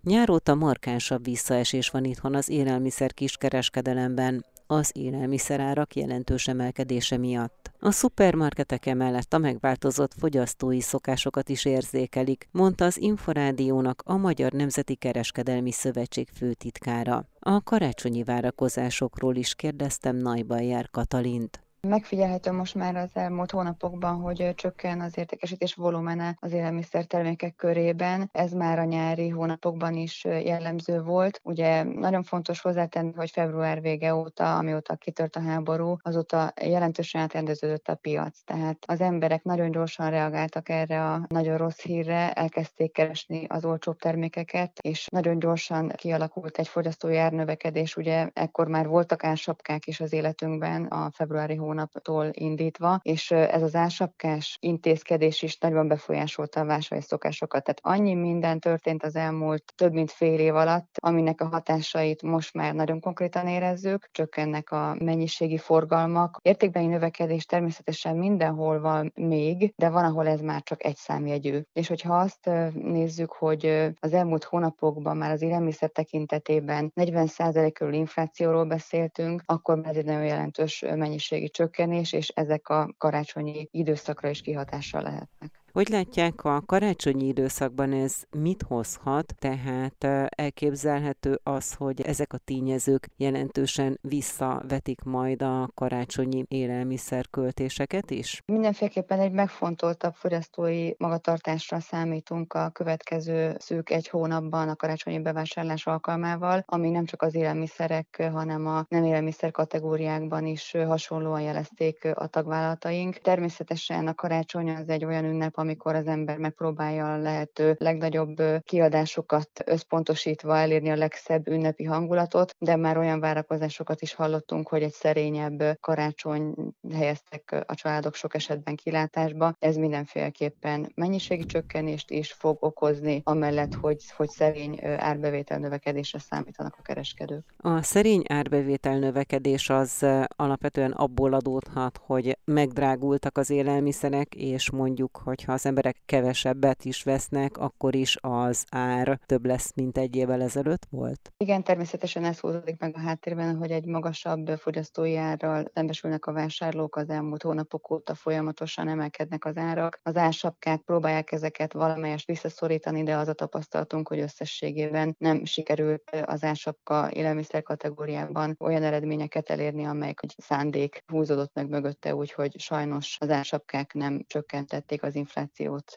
Nyáróta 0.00 0.54
markánsabb 0.54 1.24
visszaesés 1.24 1.90
van 1.90 2.04
itthon 2.04 2.34
az 2.34 2.48
élelmiszer 2.48 3.12
kiskereskedelemben, 3.12 4.44
az 4.66 4.90
élelmiszerárak 4.94 5.96
jelentős 5.96 6.48
emelkedése 6.48 7.16
miatt. 7.16 7.72
A 7.78 7.90
szupermarketek 7.90 8.86
emellett 8.86 9.34
a 9.34 9.38
megváltozott 9.38 10.14
fogyasztói 10.18 10.80
szokásokat 10.80 11.48
is 11.48 11.64
érzékelik, 11.64 12.48
mondta 12.50 12.84
az 12.84 12.98
Inforádiónak 13.00 14.02
a 14.06 14.16
Magyar 14.16 14.52
Nemzeti 14.52 14.94
Kereskedelmi 14.94 15.72
Szövetség 15.72 16.28
főtitkára. 16.34 17.28
A 17.38 17.62
karácsonyi 17.62 18.22
várakozásokról 18.22 19.36
is 19.36 19.54
kérdeztem 19.54 20.16
Najbajer 20.16 20.90
Katalint. 20.90 21.63
Megfigyelhető 21.86 22.52
most 22.52 22.74
már 22.74 22.96
az 22.96 23.10
elmúlt 23.12 23.50
hónapokban, 23.50 24.20
hogy 24.20 24.52
csökken 24.54 25.00
az 25.00 25.18
értékesítés 25.18 25.74
volumene 25.74 26.36
az 26.40 26.52
élelmiszer 26.52 27.04
termékek 27.04 27.54
körében. 27.54 28.28
Ez 28.32 28.52
már 28.52 28.78
a 28.78 28.84
nyári 28.84 29.28
hónapokban 29.28 29.94
is 29.94 30.24
jellemző 30.24 31.02
volt. 31.02 31.40
Ugye 31.42 31.82
nagyon 31.82 32.22
fontos 32.22 32.60
hozzátenni, 32.60 33.12
hogy 33.16 33.30
február 33.30 33.80
vége 33.80 34.14
óta, 34.14 34.56
amióta 34.56 34.96
kitört 34.96 35.36
a 35.36 35.40
háború, 35.40 35.96
azóta 36.02 36.52
jelentősen 36.60 37.20
átrendeződött 37.20 37.88
a 37.88 37.94
piac. 37.94 38.38
Tehát 38.44 38.78
az 38.86 39.00
emberek 39.00 39.42
nagyon 39.42 39.70
gyorsan 39.70 40.10
reagáltak 40.10 40.68
erre 40.68 41.04
a 41.04 41.24
nagyon 41.28 41.56
rossz 41.56 41.80
hírre, 41.80 42.32
elkezdték 42.32 42.92
keresni 42.92 43.44
az 43.48 43.64
olcsóbb 43.64 43.98
termékeket, 43.98 44.78
és 44.80 45.06
nagyon 45.06 45.38
gyorsan 45.38 45.88
kialakult 45.88 46.58
egy 46.58 46.68
fogyasztói 46.68 47.16
árnövekedés. 47.16 47.96
Ugye 47.96 48.28
ekkor 48.32 48.68
már 48.68 48.86
voltak 48.86 49.24
ársapkák 49.24 49.86
is 49.86 50.00
az 50.00 50.12
életünkben 50.12 50.84
a 50.84 51.10
februári 51.10 51.54
hónapban 51.54 51.72
hónaptól 51.74 52.30
indítva, 52.32 53.00
és 53.02 53.30
ez 53.30 53.62
az 53.62 53.74
ásapkás 53.74 54.56
intézkedés 54.60 55.42
is 55.42 55.58
nagyban 55.58 55.88
befolyásolta 55.88 56.60
a 56.60 56.64
vásárlói 56.64 57.06
szokásokat. 57.06 57.64
Tehát 57.64 57.98
annyi 57.98 58.14
minden 58.14 58.60
történt 58.60 59.02
az 59.02 59.16
elmúlt 59.16 59.72
több 59.76 59.92
mint 59.92 60.10
fél 60.10 60.38
év 60.38 60.54
alatt, 60.54 60.96
aminek 61.00 61.40
a 61.40 61.48
hatásait 61.48 62.22
most 62.22 62.54
már 62.54 62.74
nagyon 62.74 63.00
konkrétan 63.00 63.46
érezzük, 63.46 64.08
csökkennek 64.12 64.70
a 64.70 64.96
mennyiségi 64.98 65.58
forgalmak. 65.58 66.38
Értékbeni 66.42 66.86
növekedés 66.86 67.44
természetesen 67.44 68.16
mindenhol 68.16 68.80
van 68.80 69.12
még, 69.14 69.72
de 69.76 69.88
van, 69.88 70.04
ahol 70.04 70.26
ez 70.26 70.40
már 70.40 70.62
csak 70.62 70.84
egy 70.84 70.96
számjegyű. 70.96 71.60
És 71.72 71.88
hogyha 71.88 72.16
azt 72.18 72.50
nézzük, 72.72 73.32
hogy 73.32 73.92
az 74.00 74.12
elmúlt 74.12 74.44
hónapokban 74.44 75.16
már 75.16 75.30
az 75.30 75.42
élelmiszer 75.42 75.90
tekintetében 75.90 76.92
40% 77.00 77.70
körül 77.72 77.94
inflációról 77.94 78.64
beszéltünk, 78.64 79.42
akkor 79.46 79.80
ez 79.82 79.96
egy 79.96 80.04
nagyon 80.04 80.24
jelentős 80.24 80.84
mennyiségi 80.96 81.48
csökkentés, 81.48 81.63
és 82.12 82.28
ezek 82.28 82.68
a 82.68 82.94
karácsonyi 82.98 83.68
időszakra 83.70 84.28
is 84.28 84.40
kihatással 84.40 85.02
lehetnek. 85.02 85.63
Hogy 85.74 85.88
látják, 85.88 86.44
a 86.44 86.62
karácsonyi 86.66 87.26
időszakban 87.26 87.92
ez 87.92 88.22
mit 88.30 88.62
hozhat, 88.62 89.34
tehát 89.38 90.28
elképzelhető 90.28 91.40
az, 91.42 91.74
hogy 91.74 92.00
ezek 92.00 92.32
a 92.32 92.38
tényezők 92.38 93.08
jelentősen 93.16 93.98
visszavetik 94.02 95.02
majd 95.02 95.42
a 95.42 95.68
karácsonyi 95.74 96.44
élelmiszerköltéseket 96.48 98.10
is? 98.10 98.42
Mindenféleképpen 98.46 99.20
egy 99.20 99.32
megfontoltabb 99.32 100.14
fogyasztói 100.14 100.90
magatartásra 100.98 101.80
számítunk 101.80 102.52
a 102.52 102.70
következő 102.70 103.56
szűk 103.58 103.90
egy 103.90 104.08
hónapban 104.08 104.68
a 104.68 104.76
karácsonyi 104.76 105.18
bevásárlás 105.18 105.86
alkalmával, 105.86 106.62
ami 106.66 106.90
nem 106.90 107.04
csak 107.04 107.22
az 107.22 107.34
élelmiszerek, 107.34 108.28
hanem 108.32 108.66
a 108.66 108.84
nem 108.88 109.04
élelmiszer 109.04 109.50
kategóriákban 109.50 110.46
is 110.46 110.72
hasonlóan 110.86 111.40
jelezték 111.40 112.04
a 112.14 112.26
tagvállalataink. 112.26 113.18
Természetesen 113.18 114.06
a 114.06 114.14
karácsony 114.14 114.70
az 114.70 114.88
egy 114.88 115.04
olyan 115.04 115.24
ünnep, 115.24 115.62
amikor 115.64 115.94
az 115.94 116.06
ember 116.06 116.38
megpróbálja 116.38 117.12
a 117.12 117.18
lehető 117.18 117.76
legnagyobb 117.78 118.42
kiadásokat 118.60 119.48
összpontosítva 119.64 120.56
elérni 120.56 120.90
a 120.90 120.96
legszebb 120.96 121.48
ünnepi 121.48 121.84
hangulatot, 121.84 122.54
de 122.58 122.76
már 122.76 122.98
olyan 122.98 123.20
várakozásokat 123.20 124.02
is 124.02 124.14
hallottunk, 124.14 124.68
hogy 124.68 124.82
egy 124.82 124.92
szerényebb 124.92 125.62
karácsony 125.80 126.54
helyeztek 126.94 127.64
a 127.66 127.74
családok 127.74 128.14
sok 128.14 128.34
esetben 128.34 128.76
kilátásba. 128.76 129.54
Ez 129.58 129.76
mindenféleképpen 129.76 130.92
mennyiségi 130.94 131.44
csökkenést 131.44 132.10
is 132.10 132.32
fog 132.32 132.56
okozni, 132.60 133.20
amellett, 133.24 133.74
hogy, 133.74 134.02
hogy 134.16 134.28
szerény 134.28 134.78
árbevétel 134.82 135.58
növekedésre 135.58 136.18
számítanak 136.18 136.74
a 136.78 136.82
kereskedők. 136.82 137.54
A 137.56 137.82
szerény 137.82 138.22
árbevétel 138.28 138.98
növekedés 138.98 139.70
az 139.70 140.06
alapvetően 140.36 140.92
abból 140.92 141.32
adódhat, 141.32 142.00
hogy 142.06 142.38
megdrágultak 142.44 143.38
az 143.38 143.50
élelmiszerek, 143.50 144.34
és 144.34 144.70
mondjuk, 144.70 145.20
hogyha 145.24 145.53
az 145.54 145.66
emberek 145.66 145.96
kevesebbet 146.06 146.84
is 146.84 147.02
vesznek, 147.02 147.56
akkor 147.56 147.94
is 147.94 148.16
az 148.20 148.64
ár 148.70 149.20
több 149.26 149.46
lesz, 149.46 149.72
mint 149.74 149.98
egy 149.98 150.16
évvel 150.16 150.42
ezelőtt 150.42 150.86
volt? 150.90 151.32
Igen, 151.36 151.62
természetesen 151.62 152.24
ez 152.24 152.38
húzódik 152.38 152.78
meg 152.78 152.94
a 152.96 153.00
háttérben, 153.00 153.56
hogy 153.56 153.70
egy 153.70 153.84
magasabb 153.84 154.48
fogyasztói 154.48 155.16
árral 155.16 155.64
szembesülnek 155.74 156.26
a 156.26 156.32
vásárlók 156.32 156.96
az 156.96 157.08
elmúlt 157.08 157.42
hónapok 157.42 157.90
óta 157.90 158.14
folyamatosan 158.14 158.88
emelkednek 158.88 159.44
az 159.44 159.56
árak. 159.56 160.00
Az 160.02 160.16
ársapkák 160.16 160.80
próbálják 160.80 161.32
ezeket 161.32 161.72
valamelyest 161.72 162.26
visszaszorítani, 162.26 163.02
de 163.02 163.16
az 163.16 163.28
a 163.28 163.32
tapasztalatunk, 163.32 164.08
hogy 164.08 164.18
összességében 164.20 165.14
nem 165.18 165.44
sikerült 165.44 166.10
az 166.24 166.44
ársapka 166.44 167.10
élelmiszer 167.12 167.62
kategóriában 167.62 168.56
olyan 168.58 168.82
eredményeket 168.82 169.50
elérni, 169.50 169.84
amelyek 169.84 170.18
egy 170.22 170.34
szándék 170.36 171.02
húzódott 171.06 171.54
meg 171.54 171.68
mögötte, 171.68 172.14
úgyhogy 172.14 172.60
sajnos 172.60 173.16
az 173.20 173.30
ársapkák 173.30 173.92
nem 173.92 174.24
csökkentették 174.26 175.02
az 175.02 175.14
inflációt 175.14 175.42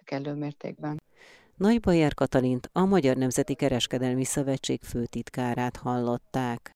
kellő 0.04 0.34
mértékben. 0.34 1.02
Nagy 1.56 1.80
Bajer 1.80 2.14
Katalint, 2.14 2.70
a 2.74 2.86
Magyar 2.86 3.16
Nemzeti 3.16 3.56
Kereskedelmi 3.56 4.24
Szövetség 4.24 4.82
főtitkárát 4.82 5.76
hallották. 5.76 6.74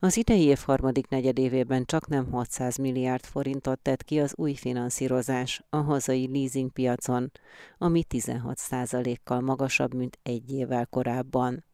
Az 0.00 0.16
idei 0.16 0.42
év 0.42 0.58
harmadik 0.64 1.08
negyedévében 1.08 1.84
csak 1.84 2.08
nem 2.08 2.30
600 2.30 2.76
milliárd 2.76 3.24
forintot 3.24 3.80
tett 3.80 4.04
ki 4.04 4.20
az 4.20 4.32
új 4.36 4.54
finanszírozás 4.54 5.62
a 5.70 5.76
hazai 5.76 6.28
leasingpiacon, 6.32 7.30
ami 7.78 8.04
16 8.04 8.58
kal 9.24 9.40
magasabb, 9.40 9.94
mint 9.94 10.18
egy 10.22 10.52
évvel 10.52 10.86
korábban. 10.86 11.64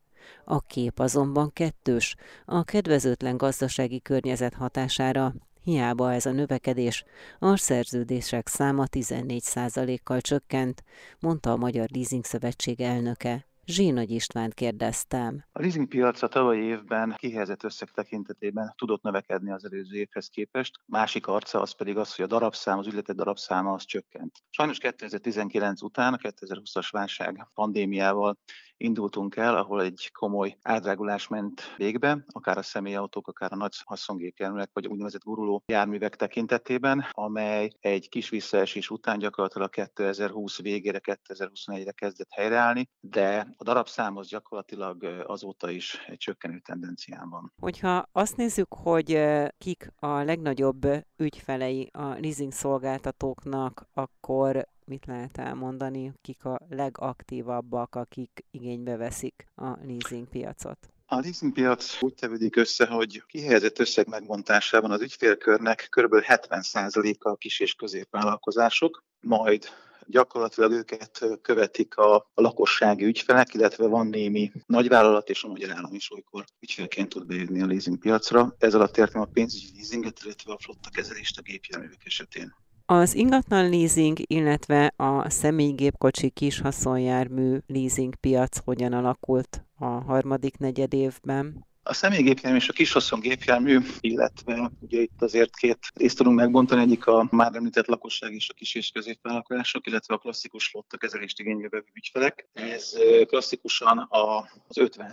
A 0.44 0.60
kép 0.60 0.98
azonban 0.98 1.52
kettős, 1.52 2.16
a 2.44 2.64
kedvezőtlen 2.64 3.36
gazdasági 3.36 4.00
környezet 4.00 4.54
hatására 4.54 5.34
Hiába 5.64 6.12
ez 6.12 6.26
a 6.26 6.33
növekedés, 6.33 7.04
a 7.38 7.56
szerződések 7.56 8.49
száma 8.49 8.85
14%-kal 8.90 10.21
csökkent, 10.21 10.83
mondta 11.21 11.52
a 11.52 11.56
Magyar 11.56 11.88
Leasing 11.90 12.25
Szövetség 12.25 12.80
elnöke. 12.80 13.47
Zsínagy 13.66 14.11
Istvánt 14.11 14.54
kérdeztem. 14.54 15.44
A 15.52 15.61
leasingpiac 15.61 16.23
a 16.23 16.28
tavalyi 16.28 16.62
évben 16.62 17.14
kihelyezett 17.18 17.62
összeg 17.62 17.90
tekintetében 17.90 18.75
tudott 18.76 19.02
növekedni 19.02 19.50
az 19.50 19.64
előző 19.64 19.97
évhez 19.97 20.28
képest. 20.28 20.80
Másik 20.87 21.26
arca 21.26 21.61
az 21.61 21.76
pedig 21.76 21.97
az, 21.97 22.14
hogy 22.14 22.25
a 22.25 22.28
darabszám, 22.28 22.78
az 22.78 22.87
ügyletek 22.87 23.16
darabszáma 23.16 23.73
az 23.73 23.85
csökkent. 23.85 24.33
Sajnos 24.50 24.78
2019 24.78 25.83
után, 25.83 26.12
a 26.14 26.16
2020-as 26.16 26.88
válság 26.90 27.49
pandémiával 27.54 28.38
indultunk 28.76 29.37
el, 29.37 29.57
ahol 29.57 29.83
egy 29.83 30.11
komoly 30.12 30.57
átdrágulás 30.62 31.28
ment 31.28 31.75
végbe, 31.76 32.25
akár 32.33 32.59
a 32.59 32.62
személyautók, 32.62 33.28
akár 33.28 33.52
a 33.52 33.57
nagy 33.57 33.75
haszongépjárművek, 33.85 34.71
vagy 34.73 34.87
úgynevezett 34.87 35.23
guruló 35.25 35.62
járművek 35.66 36.16
tekintetében, 36.16 37.07
amely 37.11 37.71
egy 37.81 38.09
kis 38.09 38.28
visszaesés 38.28 38.90
után 38.90 39.19
gyakorlatilag 39.19 39.71
2020 39.71 40.60
végére, 40.60 41.00
2021-re 41.02 41.93
kezdett 41.93 42.30
helyreállni, 42.30 42.89
de 43.00 43.54
a 43.56 43.65
darabszám 43.65 44.17
az 44.17 44.28
gyakorlatilag 44.28 45.04
azóta 45.26 45.71
is 45.71 46.04
egy 46.06 46.19
csökkenő 46.19 46.58
tendencián 46.58 47.28
van. 47.28 47.52
Hogyha 47.60 48.08
azt 48.13 48.37
nézzük, 48.37 48.75
hogy 48.75 49.21
kik 49.58 49.93
a 49.99 50.06
legnagyobb 50.06 50.87
ügyfelei 51.17 51.91
a 51.93 52.06
leasing 52.06 52.52
szolgáltatóknak, 52.52 53.89
akkor 53.93 54.67
mit 54.86 55.06
lehet 55.06 55.38
elmondani, 55.38 56.12
kik 56.20 56.44
a 56.44 56.60
legaktívabbak, 56.68 57.94
akik 57.94 58.44
igénybe 58.50 58.97
veszik 58.97 59.47
a 59.54 59.78
leasing 59.86 60.28
piacot? 60.28 60.94
A 61.06 61.20
leasingpiac 61.20 62.02
úgy 62.02 62.14
tevődik 62.14 62.56
össze, 62.56 62.86
hogy 62.86 63.23
kihelyezett 63.26 63.78
összeg 63.78 64.08
megbontásában 64.08 64.90
az 64.90 65.00
ügyfélkörnek 65.00 65.86
kb. 65.90 66.14
70%-a 66.14 67.28
a 67.28 67.36
kis 67.36 67.60
és 67.60 67.75
középvállalkozások, 67.75 69.04
majd 69.20 69.64
gyakorlatilag 70.06 70.73
őket 70.73 71.25
követik 71.42 71.97
a, 71.97 72.14
a 72.16 72.40
lakossági 72.40 73.04
ügyfelek, 73.04 73.54
illetve 73.54 73.86
van 73.86 74.06
némi 74.06 74.52
nagyvállalat 74.66 75.28
és 75.28 75.44
a 75.44 75.49
magyar 75.49 75.70
állam 75.70 75.94
is 75.94 76.12
olykor 76.12 76.44
ügyfélként 76.60 77.08
tud 77.08 77.26
bejönni 77.26 77.62
a 77.62 77.66
leasingpiacra. 77.66 78.54
Ez 78.58 78.75
alatt 78.75 78.97
értem 78.97 79.20
a 79.20 79.28
pénzügyi 79.32 79.70
leasinget, 79.75 80.20
illetve 80.25 80.52
a 80.52 80.58
flotta 80.58 80.90
kezelést 80.90 81.38
a 81.38 81.42
gépjárművek 81.42 82.02
esetén. 82.04 82.54
Az 82.86 83.14
ingatlan 83.14 83.68
leasing, 83.70 84.18
illetve 84.23 84.92
a 84.97 85.30
személygépkocsi 85.30 86.30
kis 86.30 86.60
haszonjármű 86.60 87.58
leasing 87.66 88.14
piac 88.14 88.58
hogyan 88.58 88.92
alakult 88.92 89.64
a 89.78 89.84
harmadik 89.84 90.58
negyed 90.58 90.94
évben? 90.94 91.66
A 91.86 91.92
személygépjármű 91.92 92.58
és 92.58 92.68
a 92.68 92.73
kishaszon 92.73 93.20
gépjármű, 93.20 93.78
illetve 94.00 94.73
ugye 94.80 95.00
itt 95.00 95.23
azért 95.23 95.56
két 95.56 95.78
részt 95.94 96.16
tudunk 96.16 96.36
megbontani, 96.36 96.82
egyik 96.82 97.06
a 97.06 97.28
már 97.30 97.54
említett 97.54 97.86
lakosság 97.86 98.32
és 98.32 98.49
a 98.49 98.54
kis 98.54 98.75
és 98.75 98.90
középvállalkozások, 98.90 99.86
illetve 99.86 100.14
a 100.14 100.18
klasszikus 100.18 100.66
flotta 100.66 100.97
kezelést 100.97 101.40
igénybe 101.40 101.68
vevő 101.68 101.84
ügyfelek. 101.94 102.49
Ez 102.52 102.92
klasszikusan 103.26 103.99
a, 103.99 104.38
az 104.68 104.78
50 104.78 105.12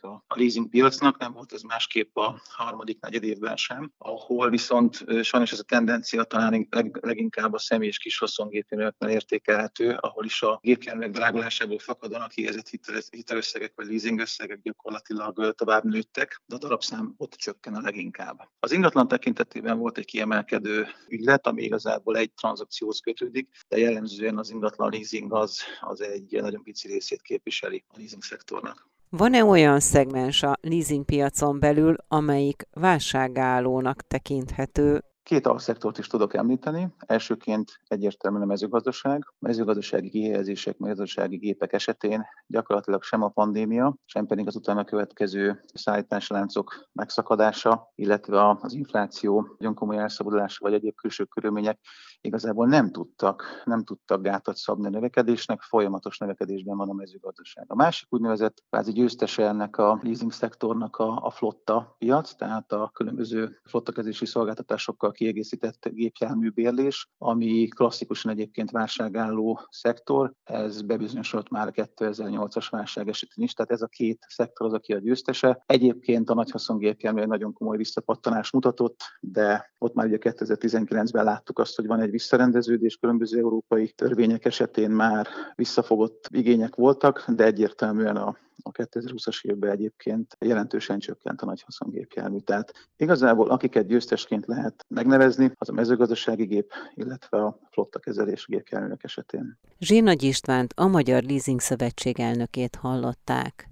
a 0.00 0.06
a 0.06 0.22
leasing 0.34 0.68
piacnak, 0.68 1.18
nem 1.18 1.32
volt 1.32 1.52
ez 1.52 1.62
másképp 1.62 2.16
a 2.16 2.40
harmadik 2.44 3.00
negyed 3.00 3.22
évben 3.22 3.56
sem, 3.56 3.92
ahol 3.98 4.50
viszont 4.50 5.04
sajnos 5.22 5.52
ez 5.52 5.58
a 5.58 5.62
tendencia 5.62 6.24
talán 6.24 6.66
leg, 6.70 6.98
leginkább 7.02 7.52
a 7.52 7.58
személy 7.58 7.88
és 7.88 7.98
kishaszon 7.98 8.48
gépjárműveknél 8.48 9.10
értékelhető, 9.10 9.96
ahol 10.00 10.24
is 10.24 10.42
a 10.42 10.58
gépjárművek 10.62 11.10
drágulásából 11.10 11.78
fakadanak 11.78 12.28
kijelzett 12.28 12.68
hitelösszegek 13.10 13.72
vagy 13.76 13.86
leasing 13.86 14.20
összegek 14.20 14.60
gyakorlatilag 14.62 15.54
tovább 15.54 15.84
nőttek, 15.98 16.42
de 16.46 16.54
a 16.54 16.58
darabszám 16.58 17.14
ott 17.16 17.32
csökken 17.32 17.74
a 17.74 17.80
leginkább. 17.80 18.48
Az 18.60 18.72
ingatlan 18.72 19.08
tekintetében 19.08 19.78
volt 19.78 19.98
egy 19.98 20.04
kiemelkedő 20.04 20.86
ügylet, 21.08 21.46
ami 21.46 21.62
igazából 21.62 22.16
egy 22.16 22.32
tranzakcióhoz 22.32 23.00
kötődik, 23.00 23.48
de 23.68 23.78
jellemzően 23.78 24.38
az 24.38 24.50
ingatlan 24.50 24.90
leasing 24.90 25.32
az, 25.32 25.60
az 25.80 26.00
egy 26.00 26.38
nagyon 26.40 26.62
pici 26.62 26.88
részét 26.88 27.22
képviseli 27.22 27.84
a 27.88 27.94
leasing 27.96 28.22
szektornak. 28.22 28.86
Van-e 29.10 29.44
olyan 29.44 29.80
szegmens 29.80 30.42
a 30.42 30.58
leasing 30.60 31.04
piacon 31.04 31.58
belül, 31.58 31.96
amelyik 32.08 32.68
válságállónak 32.70 34.06
tekinthető, 34.06 35.04
Két 35.28 35.46
alszektort 35.46 35.98
is 35.98 36.06
tudok 36.06 36.34
említeni. 36.34 36.88
Elsőként 36.98 37.80
egyértelműen 37.86 38.42
a 38.42 38.46
mezőgazdaság. 38.46 39.24
A 39.28 39.34
mezőgazdasági 39.38 40.10
kihelyezések, 40.10 40.78
mezőgazdasági 40.78 41.36
gépek 41.36 41.72
esetén 41.72 42.26
gyakorlatilag 42.46 43.02
sem 43.02 43.22
a 43.22 43.28
pandémia, 43.28 43.94
sem 44.04 44.26
pedig 44.26 44.46
az 44.46 44.56
utána 44.56 44.84
következő 44.84 45.60
szállításláncok 45.74 46.88
megszakadása, 46.92 47.92
illetve 47.94 48.56
az 48.60 48.72
infláció 48.72 49.54
nagyon 49.58 49.74
komoly 49.74 49.98
elszabadulása 49.98 50.64
vagy 50.64 50.72
egyéb 50.72 50.94
külső 50.94 51.24
körülmények 51.24 51.80
igazából 52.20 52.66
nem 52.66 52.90
tudtak, 52.90 53.62
nem 53.64 53.84
tudtak 53.84 54.22
gátat 54.22 54.56
szabni 54.56 54.86
a 54.86 54.90
növekedésnek, 54.90 55.62
folyamatos 55.62 56.18
növekedésben 56.18 56.76
van 56.76 56.88
a 56.88 56.92
mezőgazdaság. 56.92 57.64
A 57.68 57.74
másik 57.74 58.12
úgynevezett 58.12 58.62
kvázi 58.70 58.92
győztese 58.92 59.46
ennek 59.46 59.76
a 59.76 59.98
leasing 60.02 60.32
szektornak 60.32 60.96
a, 60.96 61.16
a 61.22 61.30
flotta 61.30 61.94
piac, 61.98 62.34
tehát 62.34 62.72
a 62.72 62.90
különböző 62.94 63.60
flottakezési 63.64 64.26
szolgáltatásokkal 64.26 65.12
kiegészített 65.18 65.88
gépjárműbérlés, 65.88 67.08
ami 67.18 67.68
klasszikusan 67.68 68.32
egyébként 68.32 68.70
válságálló 68.70 69.60
szektor. 69.70 70.32
Ez 70.44 70.82
bebizonyosodott 70.82 71.48
már 71.48 71.66
a 71.66 71.70
2008-as 71.70 72.66
válság 72.70 73.08
esetén 73.08 73.44
is, 73.44 73.52
tehát 73.52 73.70
ez 73.70 73.82
a 73.82 73.86
két 73.86 74.24
szektor 74.28 74.66
az, 74.66 74.72
aki 74.72 74.92
a 74.92 74.98
győztese. 74.98 75.62
Egyébként 75.66 76.30
a 76.30 76.34
nagyhaszongépjármű 76.34 77.20
egy 77.20 77.28
nagyon 77.28 77.52
komoly 77.52 77.76
visszapattanás 77.76 78.50
mutatott, 78.50 79.00
de 79.20 79.72
ott 79.78 79.94
már 79.94 80.06
ugye 80.06 80.18
2019-ben 80.20 81.24
láttuk 81.24 81.58
azt, 81.58 81.76
hogy 81.76 81.86
van 81.86 82.00
egy 82.00 82.10
visszarendeződés, 82.10 82.96
különböző 82.96 83.38
európai 83.38 83.88
törvények 83.88 84.44
esetén 84.44 84.90
már 84.90 85.26
visszafogott 85.54 86.28
igények 86.30 86.74
voltak, 86.74 87.24
de 87.30 87.44
egyértelműen 87.44 88.16
a 88.16 88.36
a 88.62 88.70
2020-as 88.70 89.44
évben 89.44 89.70
egyébként 89.70 90.36
jelentősen 90.40 90.98
csökkent 90.98 91.40
a 91.40 91.46
nagy 91.46 91.62
haszongépjármű. 91.62 92.38
Tehát 92.38 92.72
igazából 92.96 93.50
akiket 93.50 93.86
győztesként 93.86 94.46
lehet 94.46 94.84
megnevezni, 94.88 95.52
az 95.54 95.68
a 95.68 95.72
mezőgazdasági 95.72 96.44
gép, 96.44 96.72
illetve 96.94 97.44
a 97.44 97.58
flotta 97.70 97.98
kezelés 97.98 98.46
gépjárművek 98.46 99.04
esetén. 99.04 99.58
Zsinagy 99.78 100.22
Istvánt, 100.22 100.72
a 100.76 100.86
Magyar 100.86 101.22
Leasing 101.22 101.60
Szövetség 101.60 102.20
elnökét 102.20 102.76
hallották. 102.76 103.67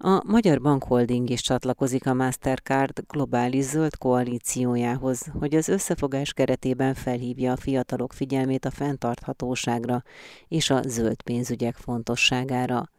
A 0.00 0.22
Magyar 0.26 0.60
Bankholding 0.60 1.30
is 1.30 1.40
csatlakozik 1.40 2.06
a 2.06 2.14
Mastercard 2.14 3.04
globális 3.08 3.64
zöld 3.64 3.96
koalíciójához, 3.96 5.26
hogy 5.38 5.54
az 5.54 5.68
összefogás 5.68 6.32
keretében 6.32 6.94
felhívja 6.94 7.52
a 7.52 7.56
fiatalok 7.56 8.12
figyelmét 8.12 8.64
a 8.64 8.70
fenntarthatóságra 8.70 10.02
és 10.48 10.70
a 10.70 10.82
zöld 10.82 11.22
pénzügyek 11.22 11.76
fontosságára. 11.76 12.90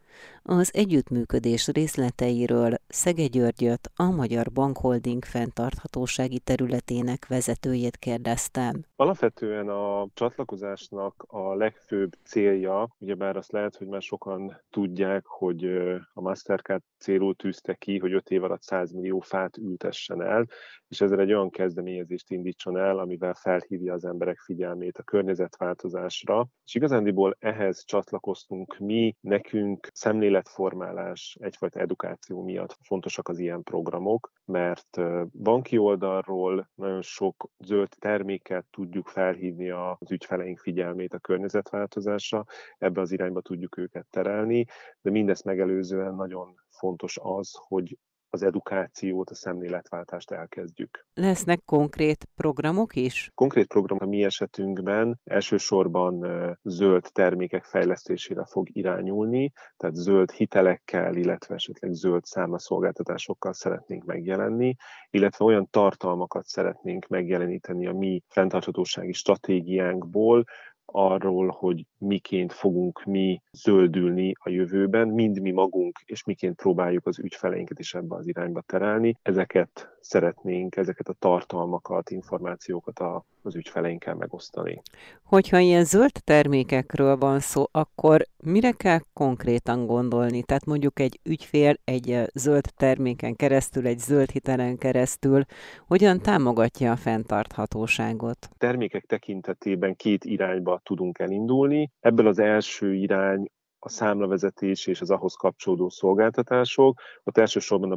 Az 0.42 0.70
együttműködés 0.74 1.68
részleteiről 1.68 2.74
Szege 2.88 3.26
Györgyöt, 3.26 3.90
a 3.94 4.10
Magyar 4.10 4.46
Bankholding 4.52 5.24
fenntarthatósági 5.24 6.38
területének 6.38 7.26
vezetőjét 7.26 7.96
kérdeztem. 7.96 8.84
Alapvetően 8.96 9.68
a 9.68 10.06
csatlakozásnak 10.14 11.24
a 11.26 11.54
legfőbb 11.54 12.12
célja, 12.24 12.96
ugyebár 12.98 13.36
azt 13.36 13.52
lehet, 13.52 13.76
hogy 13.76 13.86
már 13.86 14.02
sokan 14.02 14.60
tudják, 14.70 15.26
hogy 15.26 15.64
a 16.12 16.20
Mastercard 16.20 16.82
célul 16.98 17.34
tűzte 17.34 17.74
ki, 17.74 17.98
hogy 17.98 18.12
5 18.12 18.30
év 18.30 18.44
alatt 18.44 18.62
100 18.62 18.92
millió 18.92 19.20
fát 19.20 19.56
ültessen 19.56 20.22
el, 20.22 20.46
és 20.88 21.00
ezzel 21.00 21.20
egy 21.20 21.32
olyan 21.32 21.50
kezdeményezést 21.50 22.30
indítson 22.30 22.78
el, 22.78 22.98
amivel 22.98 23.34
felhívja 23.34 23.92
az 23.92 24.04
emberek 24.04 24.38
figyelmét 24.38 24.98
a 24.98 25.02
környezetváltozásra. 25.02 26.46
És 26.64 26.74
igazándiból 26.74 27.36
ehhez 27.38 27.84
csatlakoztunk 27.84 28.78
mi, 28.78 29.16
nekünk 29.20 29.88
szemléletformálás, 30.30 31.36
egyfajta 31.40 31.80
edukáció 31.80 32.42
miatt 32.42 32.76
fontosak 32.82 33.28
az 33.28 33.38
ilyen 33.38 33.62
programok, 33.62 34.32
mert 34.44 35.00
banki 35.32 35.78
oldalról 35.78 36.70
nagyon 36.74 37.02
sok 37.02 37.50
zöld 37.58 37.88
terméket 37.98 38.66
tudjuk 38.70 39.08
felhívni 39.08 39.70
az 39.70 40.10
ügyfeleink 40.10 40.58
figyelmét 40.58 41.14
a 41.14 41.18
környezetváltozásra, 41.18 42.44
ebbe 42.78 43.00
az 43.00 43.12
irányba 43.12 43.40
tudjuk 43.40 43.76
őket 43.76 44.06
terelni, 44.10 44.64
de 45.00 45.10
mindezt 45.10 45.44
megelőzően 45.44 46.14
nagyon 46.14 46.54
fontos 46.68 47.18
az, 47.22 47.50
hogy 47.54 47.98
az 48.32 48.42
edukációt, 48.42 49.30
a 49.30 49.34
szemléletváltást 49.34 50.30
elkezdjük. 50.30 51.06
Lesznek 51.14 51.62
konkrét 51.64 52.28
programok 52.36 52.96
is? 52.96 53.30
Konkrét 53.34 53.66
program 53.66 53.98
a 54.00 54.06
mi 54.06 54.24
esetünkben 54.24 55.20
elsősorban 55.24 56.26
zöld 56.62 57.06
termékek 57.12 57.64
fejlesztésére 57.64 58.44
fog 58.44 58.76
irányulni, 58.76 59.52
tehát 59.76 59.96
zöld 59.96 60.30
hitelekkel, 60.30 61.16
illetve 61.16 61.54
esetleg 61.54 61.92
zöld 61.92 62.24
számlaszolgáltatásokkal 62.24 63.52
szeretnénk 63.52 64.04
megjelenni, 64.04 64.74
illetve 65.10 65.44
olyan 65.44 65.68
tartalmakat 65.70 66.46
szeretnénk 66.46 67.06
megjeleníteni 67.06 67.86
a 67.86 67.92
mi 67.92 68.22
fenntarthatósági 68.28 69.12
stratégiánkból, 69.12 70.44
arról, 70.92 71.48
hogy 71.48 71.86
miként 71.98 72.52
fogunk 72.52 73.04
mi 73.04 73.42
zöldülni 73.52 74.32
a 74.40 74.48
jövőben, 74.48 75.08
mind 75.08 75.40
mi 75.40 75.50
magunk, 75.50 75.98
és 76.04 76.24
miként 76.24 76.56
próbáljuk 76.56 77.06
az 77.06 77.18
ügyfeleinket 77.18 77.78
is 77.78 77.94
ebbe 77.94 78.14
az 78.16 78.26
irányba 78.26 78.60
terelni. 78.60 79.16
Ezeket 79.22 79.98
szeretnénk, 80.00 80.76
ezeket 80.76 81.08
a 81.08 81.12
tartalmakat, 81.18 82.10
információkat 82.10 82.98
a, 82.98 83.24
az 83.42 83.56
ügyfeleinkkel 83.56 84.14
megosztani. 84.14 84.82
Hogyha 85.22 85.58
ilyen 85.58 85.84
zöld 85.84 86.12
termékekről 86.24 87.16
van 87.16 87.40
szó, 87.40 87.64
akkor 87.70 88.26
mire 88.44 88.70
kell 88.70 88.98
konkrétan 89.12 89.86
gondolni? 89.86 90.42
Tehát 90.42 90.64
mondjuk 90.64 91.00
egy 91.00 91.20
ügyfél 91.24 91.74
egy 91.84 92.22
zöld 92.34 92.64
terméken 92.76 93.36
keresztül, 93.36 93.86
egy 93.86 93.98
zöld 93.98 94.30
hitelen 94.30 94.78
keresztül 94.78 95.44
hogyan 95.86 96.20
támogatja 96.20 96.92
a 96.92 96.96
fenntarthatóságot? 96.96 98.48
Termékek 98.58 99.04
tekintetében 99.04 99.96
két 99.96 100.24
irányba 100.24 100.80
tudunk 100.82 101.18
elindulni. 101.18 101.90
Ebből 102.00 102.26
az 102.26 102.38
első 102.38 102.94
irány 102.94 103.50
a 103.78 103.88
számlavezetés 103.88 104.86
és 104.86 105.00
az 105.00 105.10
ahhoz 105.10 105.34
kapcsolódó 105.34 105.88
szolgáltatások. 105.88 107.00
Ott 107.24 107.38
elsősorban 107.38 107.92
a 107.92 107.96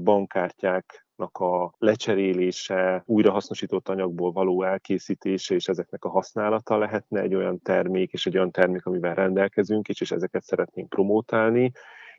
bankkártyáknak 1.18 1.38
a 1.38 1.74
lecserélése, 1.78 3.04
újrahasznosított 3.06 3.90
anyagból 3.90 4.32
való 4.32 4.64
elkészítése 4.64 5.56
és 5.56 5.68
ezeknek 5.68 6.04
a 6.04 6.10
használata 6.10 6.78
lehetne 6.78 7.22
egy 7.22 7.36
olyan 7.36 7.62
termék 7.62 8.12
és 8.12 8.26
egy 8.26 8.36
olyan 8.36 8.52
termék, 8.52 8.86
amivel 8.86 9.16
rendelkezünk, 9.16 9.88
és, 9.88 10.02
és 10.02 10.12
ezeket 10.12 10.44
szeretnénk 10.44 10.90
promótálni 10.90 11.72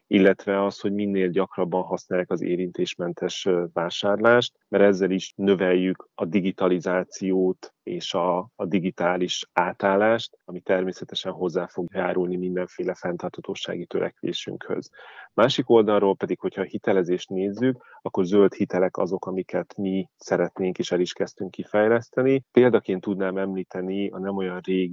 illetve 0.06 0.64
az, 0.64 0.80
hogy 0.80 0.92
minél 0.92 1.28
gyakrabban 1.28 1.82
használják 1.82 2.30
az 2.30 2.42
érintésmentes 2.42 3.48
vásárlást, 3.72 4.52
mert 4.68 4.84
ezzel 4.84 5.10
is 5.10 5.32
növeljük 5.36 6.08
a 6.14 6.24
digitalizációt 6.24 7.74
és 7.82 8.14
a, 8.14 8.38
a 8.38 8.66
digitális 8.66 9.48
átállást, 9.52 10.38
ami 10.44 10.60
természetesen 10.60 11.32
hozzá 11.32 11.66
fog 11.66 11.88
járulni 11.92 12.36
mindenféle 12.36 12.94
fenntartatósági 12.94 13.86
törekvésünkhöz. 13.86 14.90
Másik 15.34 15.70
oldalról 15.70 16.16
pedig, 16.16 16.38
hogyha 16.40 16.60
a 16.60 16.64
hitelezést 16.64 17.28
nézzük, 17.28 17.84
akkor 18.02 18.24
zöld 18.24 18.54
hitelek 18.54 18.96
azok, 18.96 19.26
amiket 19.26 19.74
mi 19.76 20.08
szeretnénk 20.16 20.78
és 20.78 20.92
el 20.92 21.00
is 21.00 21.12
kezdtünk 21.12 21.50
kifejleszteni. 21.50 22.44
Példaként 22.52 23.00
tudnám 23.00 23.36
említeni 23.36 24.08
a 24.08 24.18
nem 24.18 24.36
olyan 24.36 24.60
rég 24.64 24.92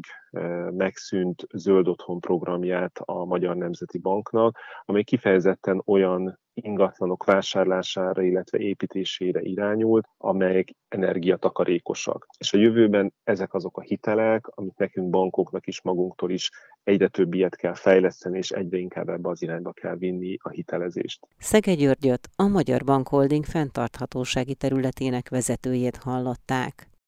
megszűnt 0.72 1.48
zöld 1.54 1.88
otthon 1.88 2.20
programját 2.20 3.00
a 3.06 3.26
Magyar 3.26 3.56
Nemzeti 3.56 3.98
Banknak, 3.98 4.58
amely 4.86 5.04
kifejezetten 5.12 5.82
olyan 5.86 6.40
ingatlanok 6.54 7.24
vásárlására, 7.24 8.22
illetve 8.22 8.58
építésére 8.58 9.42
irányult, 9.42 10.08
amelyek 10.18 10.70
energiatakarékosak. 10.88 12.28
És 12.38 12.54
a 12.54 12.58
jövőben 12.58 13.14
ezek 13.24 13.54
azok 13.54 13.78
a 13.78 13.82
hitelek, 13.82 14.48
amit 14.48 14.78
nekünk 14.78 15.10
bankoknak 15.10 15.68
is 15.68 15.82
magunktól 15.82 16.32
is 16.32 16.52
egyre 16.84 17.08
több 17.08 17.34
ilyet 17.34 17.56
kell 17.56 17.74
fejleszteni, 17.74 18.38
és 18.38 18.52
egyre 18.52 18.78
inkább 18.78 19.10
ebbe 19.10 19.30
az 19.30 19.42
irányba 19.42 19.72
kell 19.72 19.96
vinni 19.96 20.38
a 20.42 20.50
hitelezést. 20.50 21.28
Szege 21.38 21.74
Györgyöt, 21.74 22.30
a 22.36 22.48
Magyar 22.48 22.84
Bank 22.84 23.08
Holding 23.08 23.46
fenntarthatósági 23.46 24.56
területének 24.56 25.30
vezetőjét 25.30 25.96
hallották. 25.96 26.91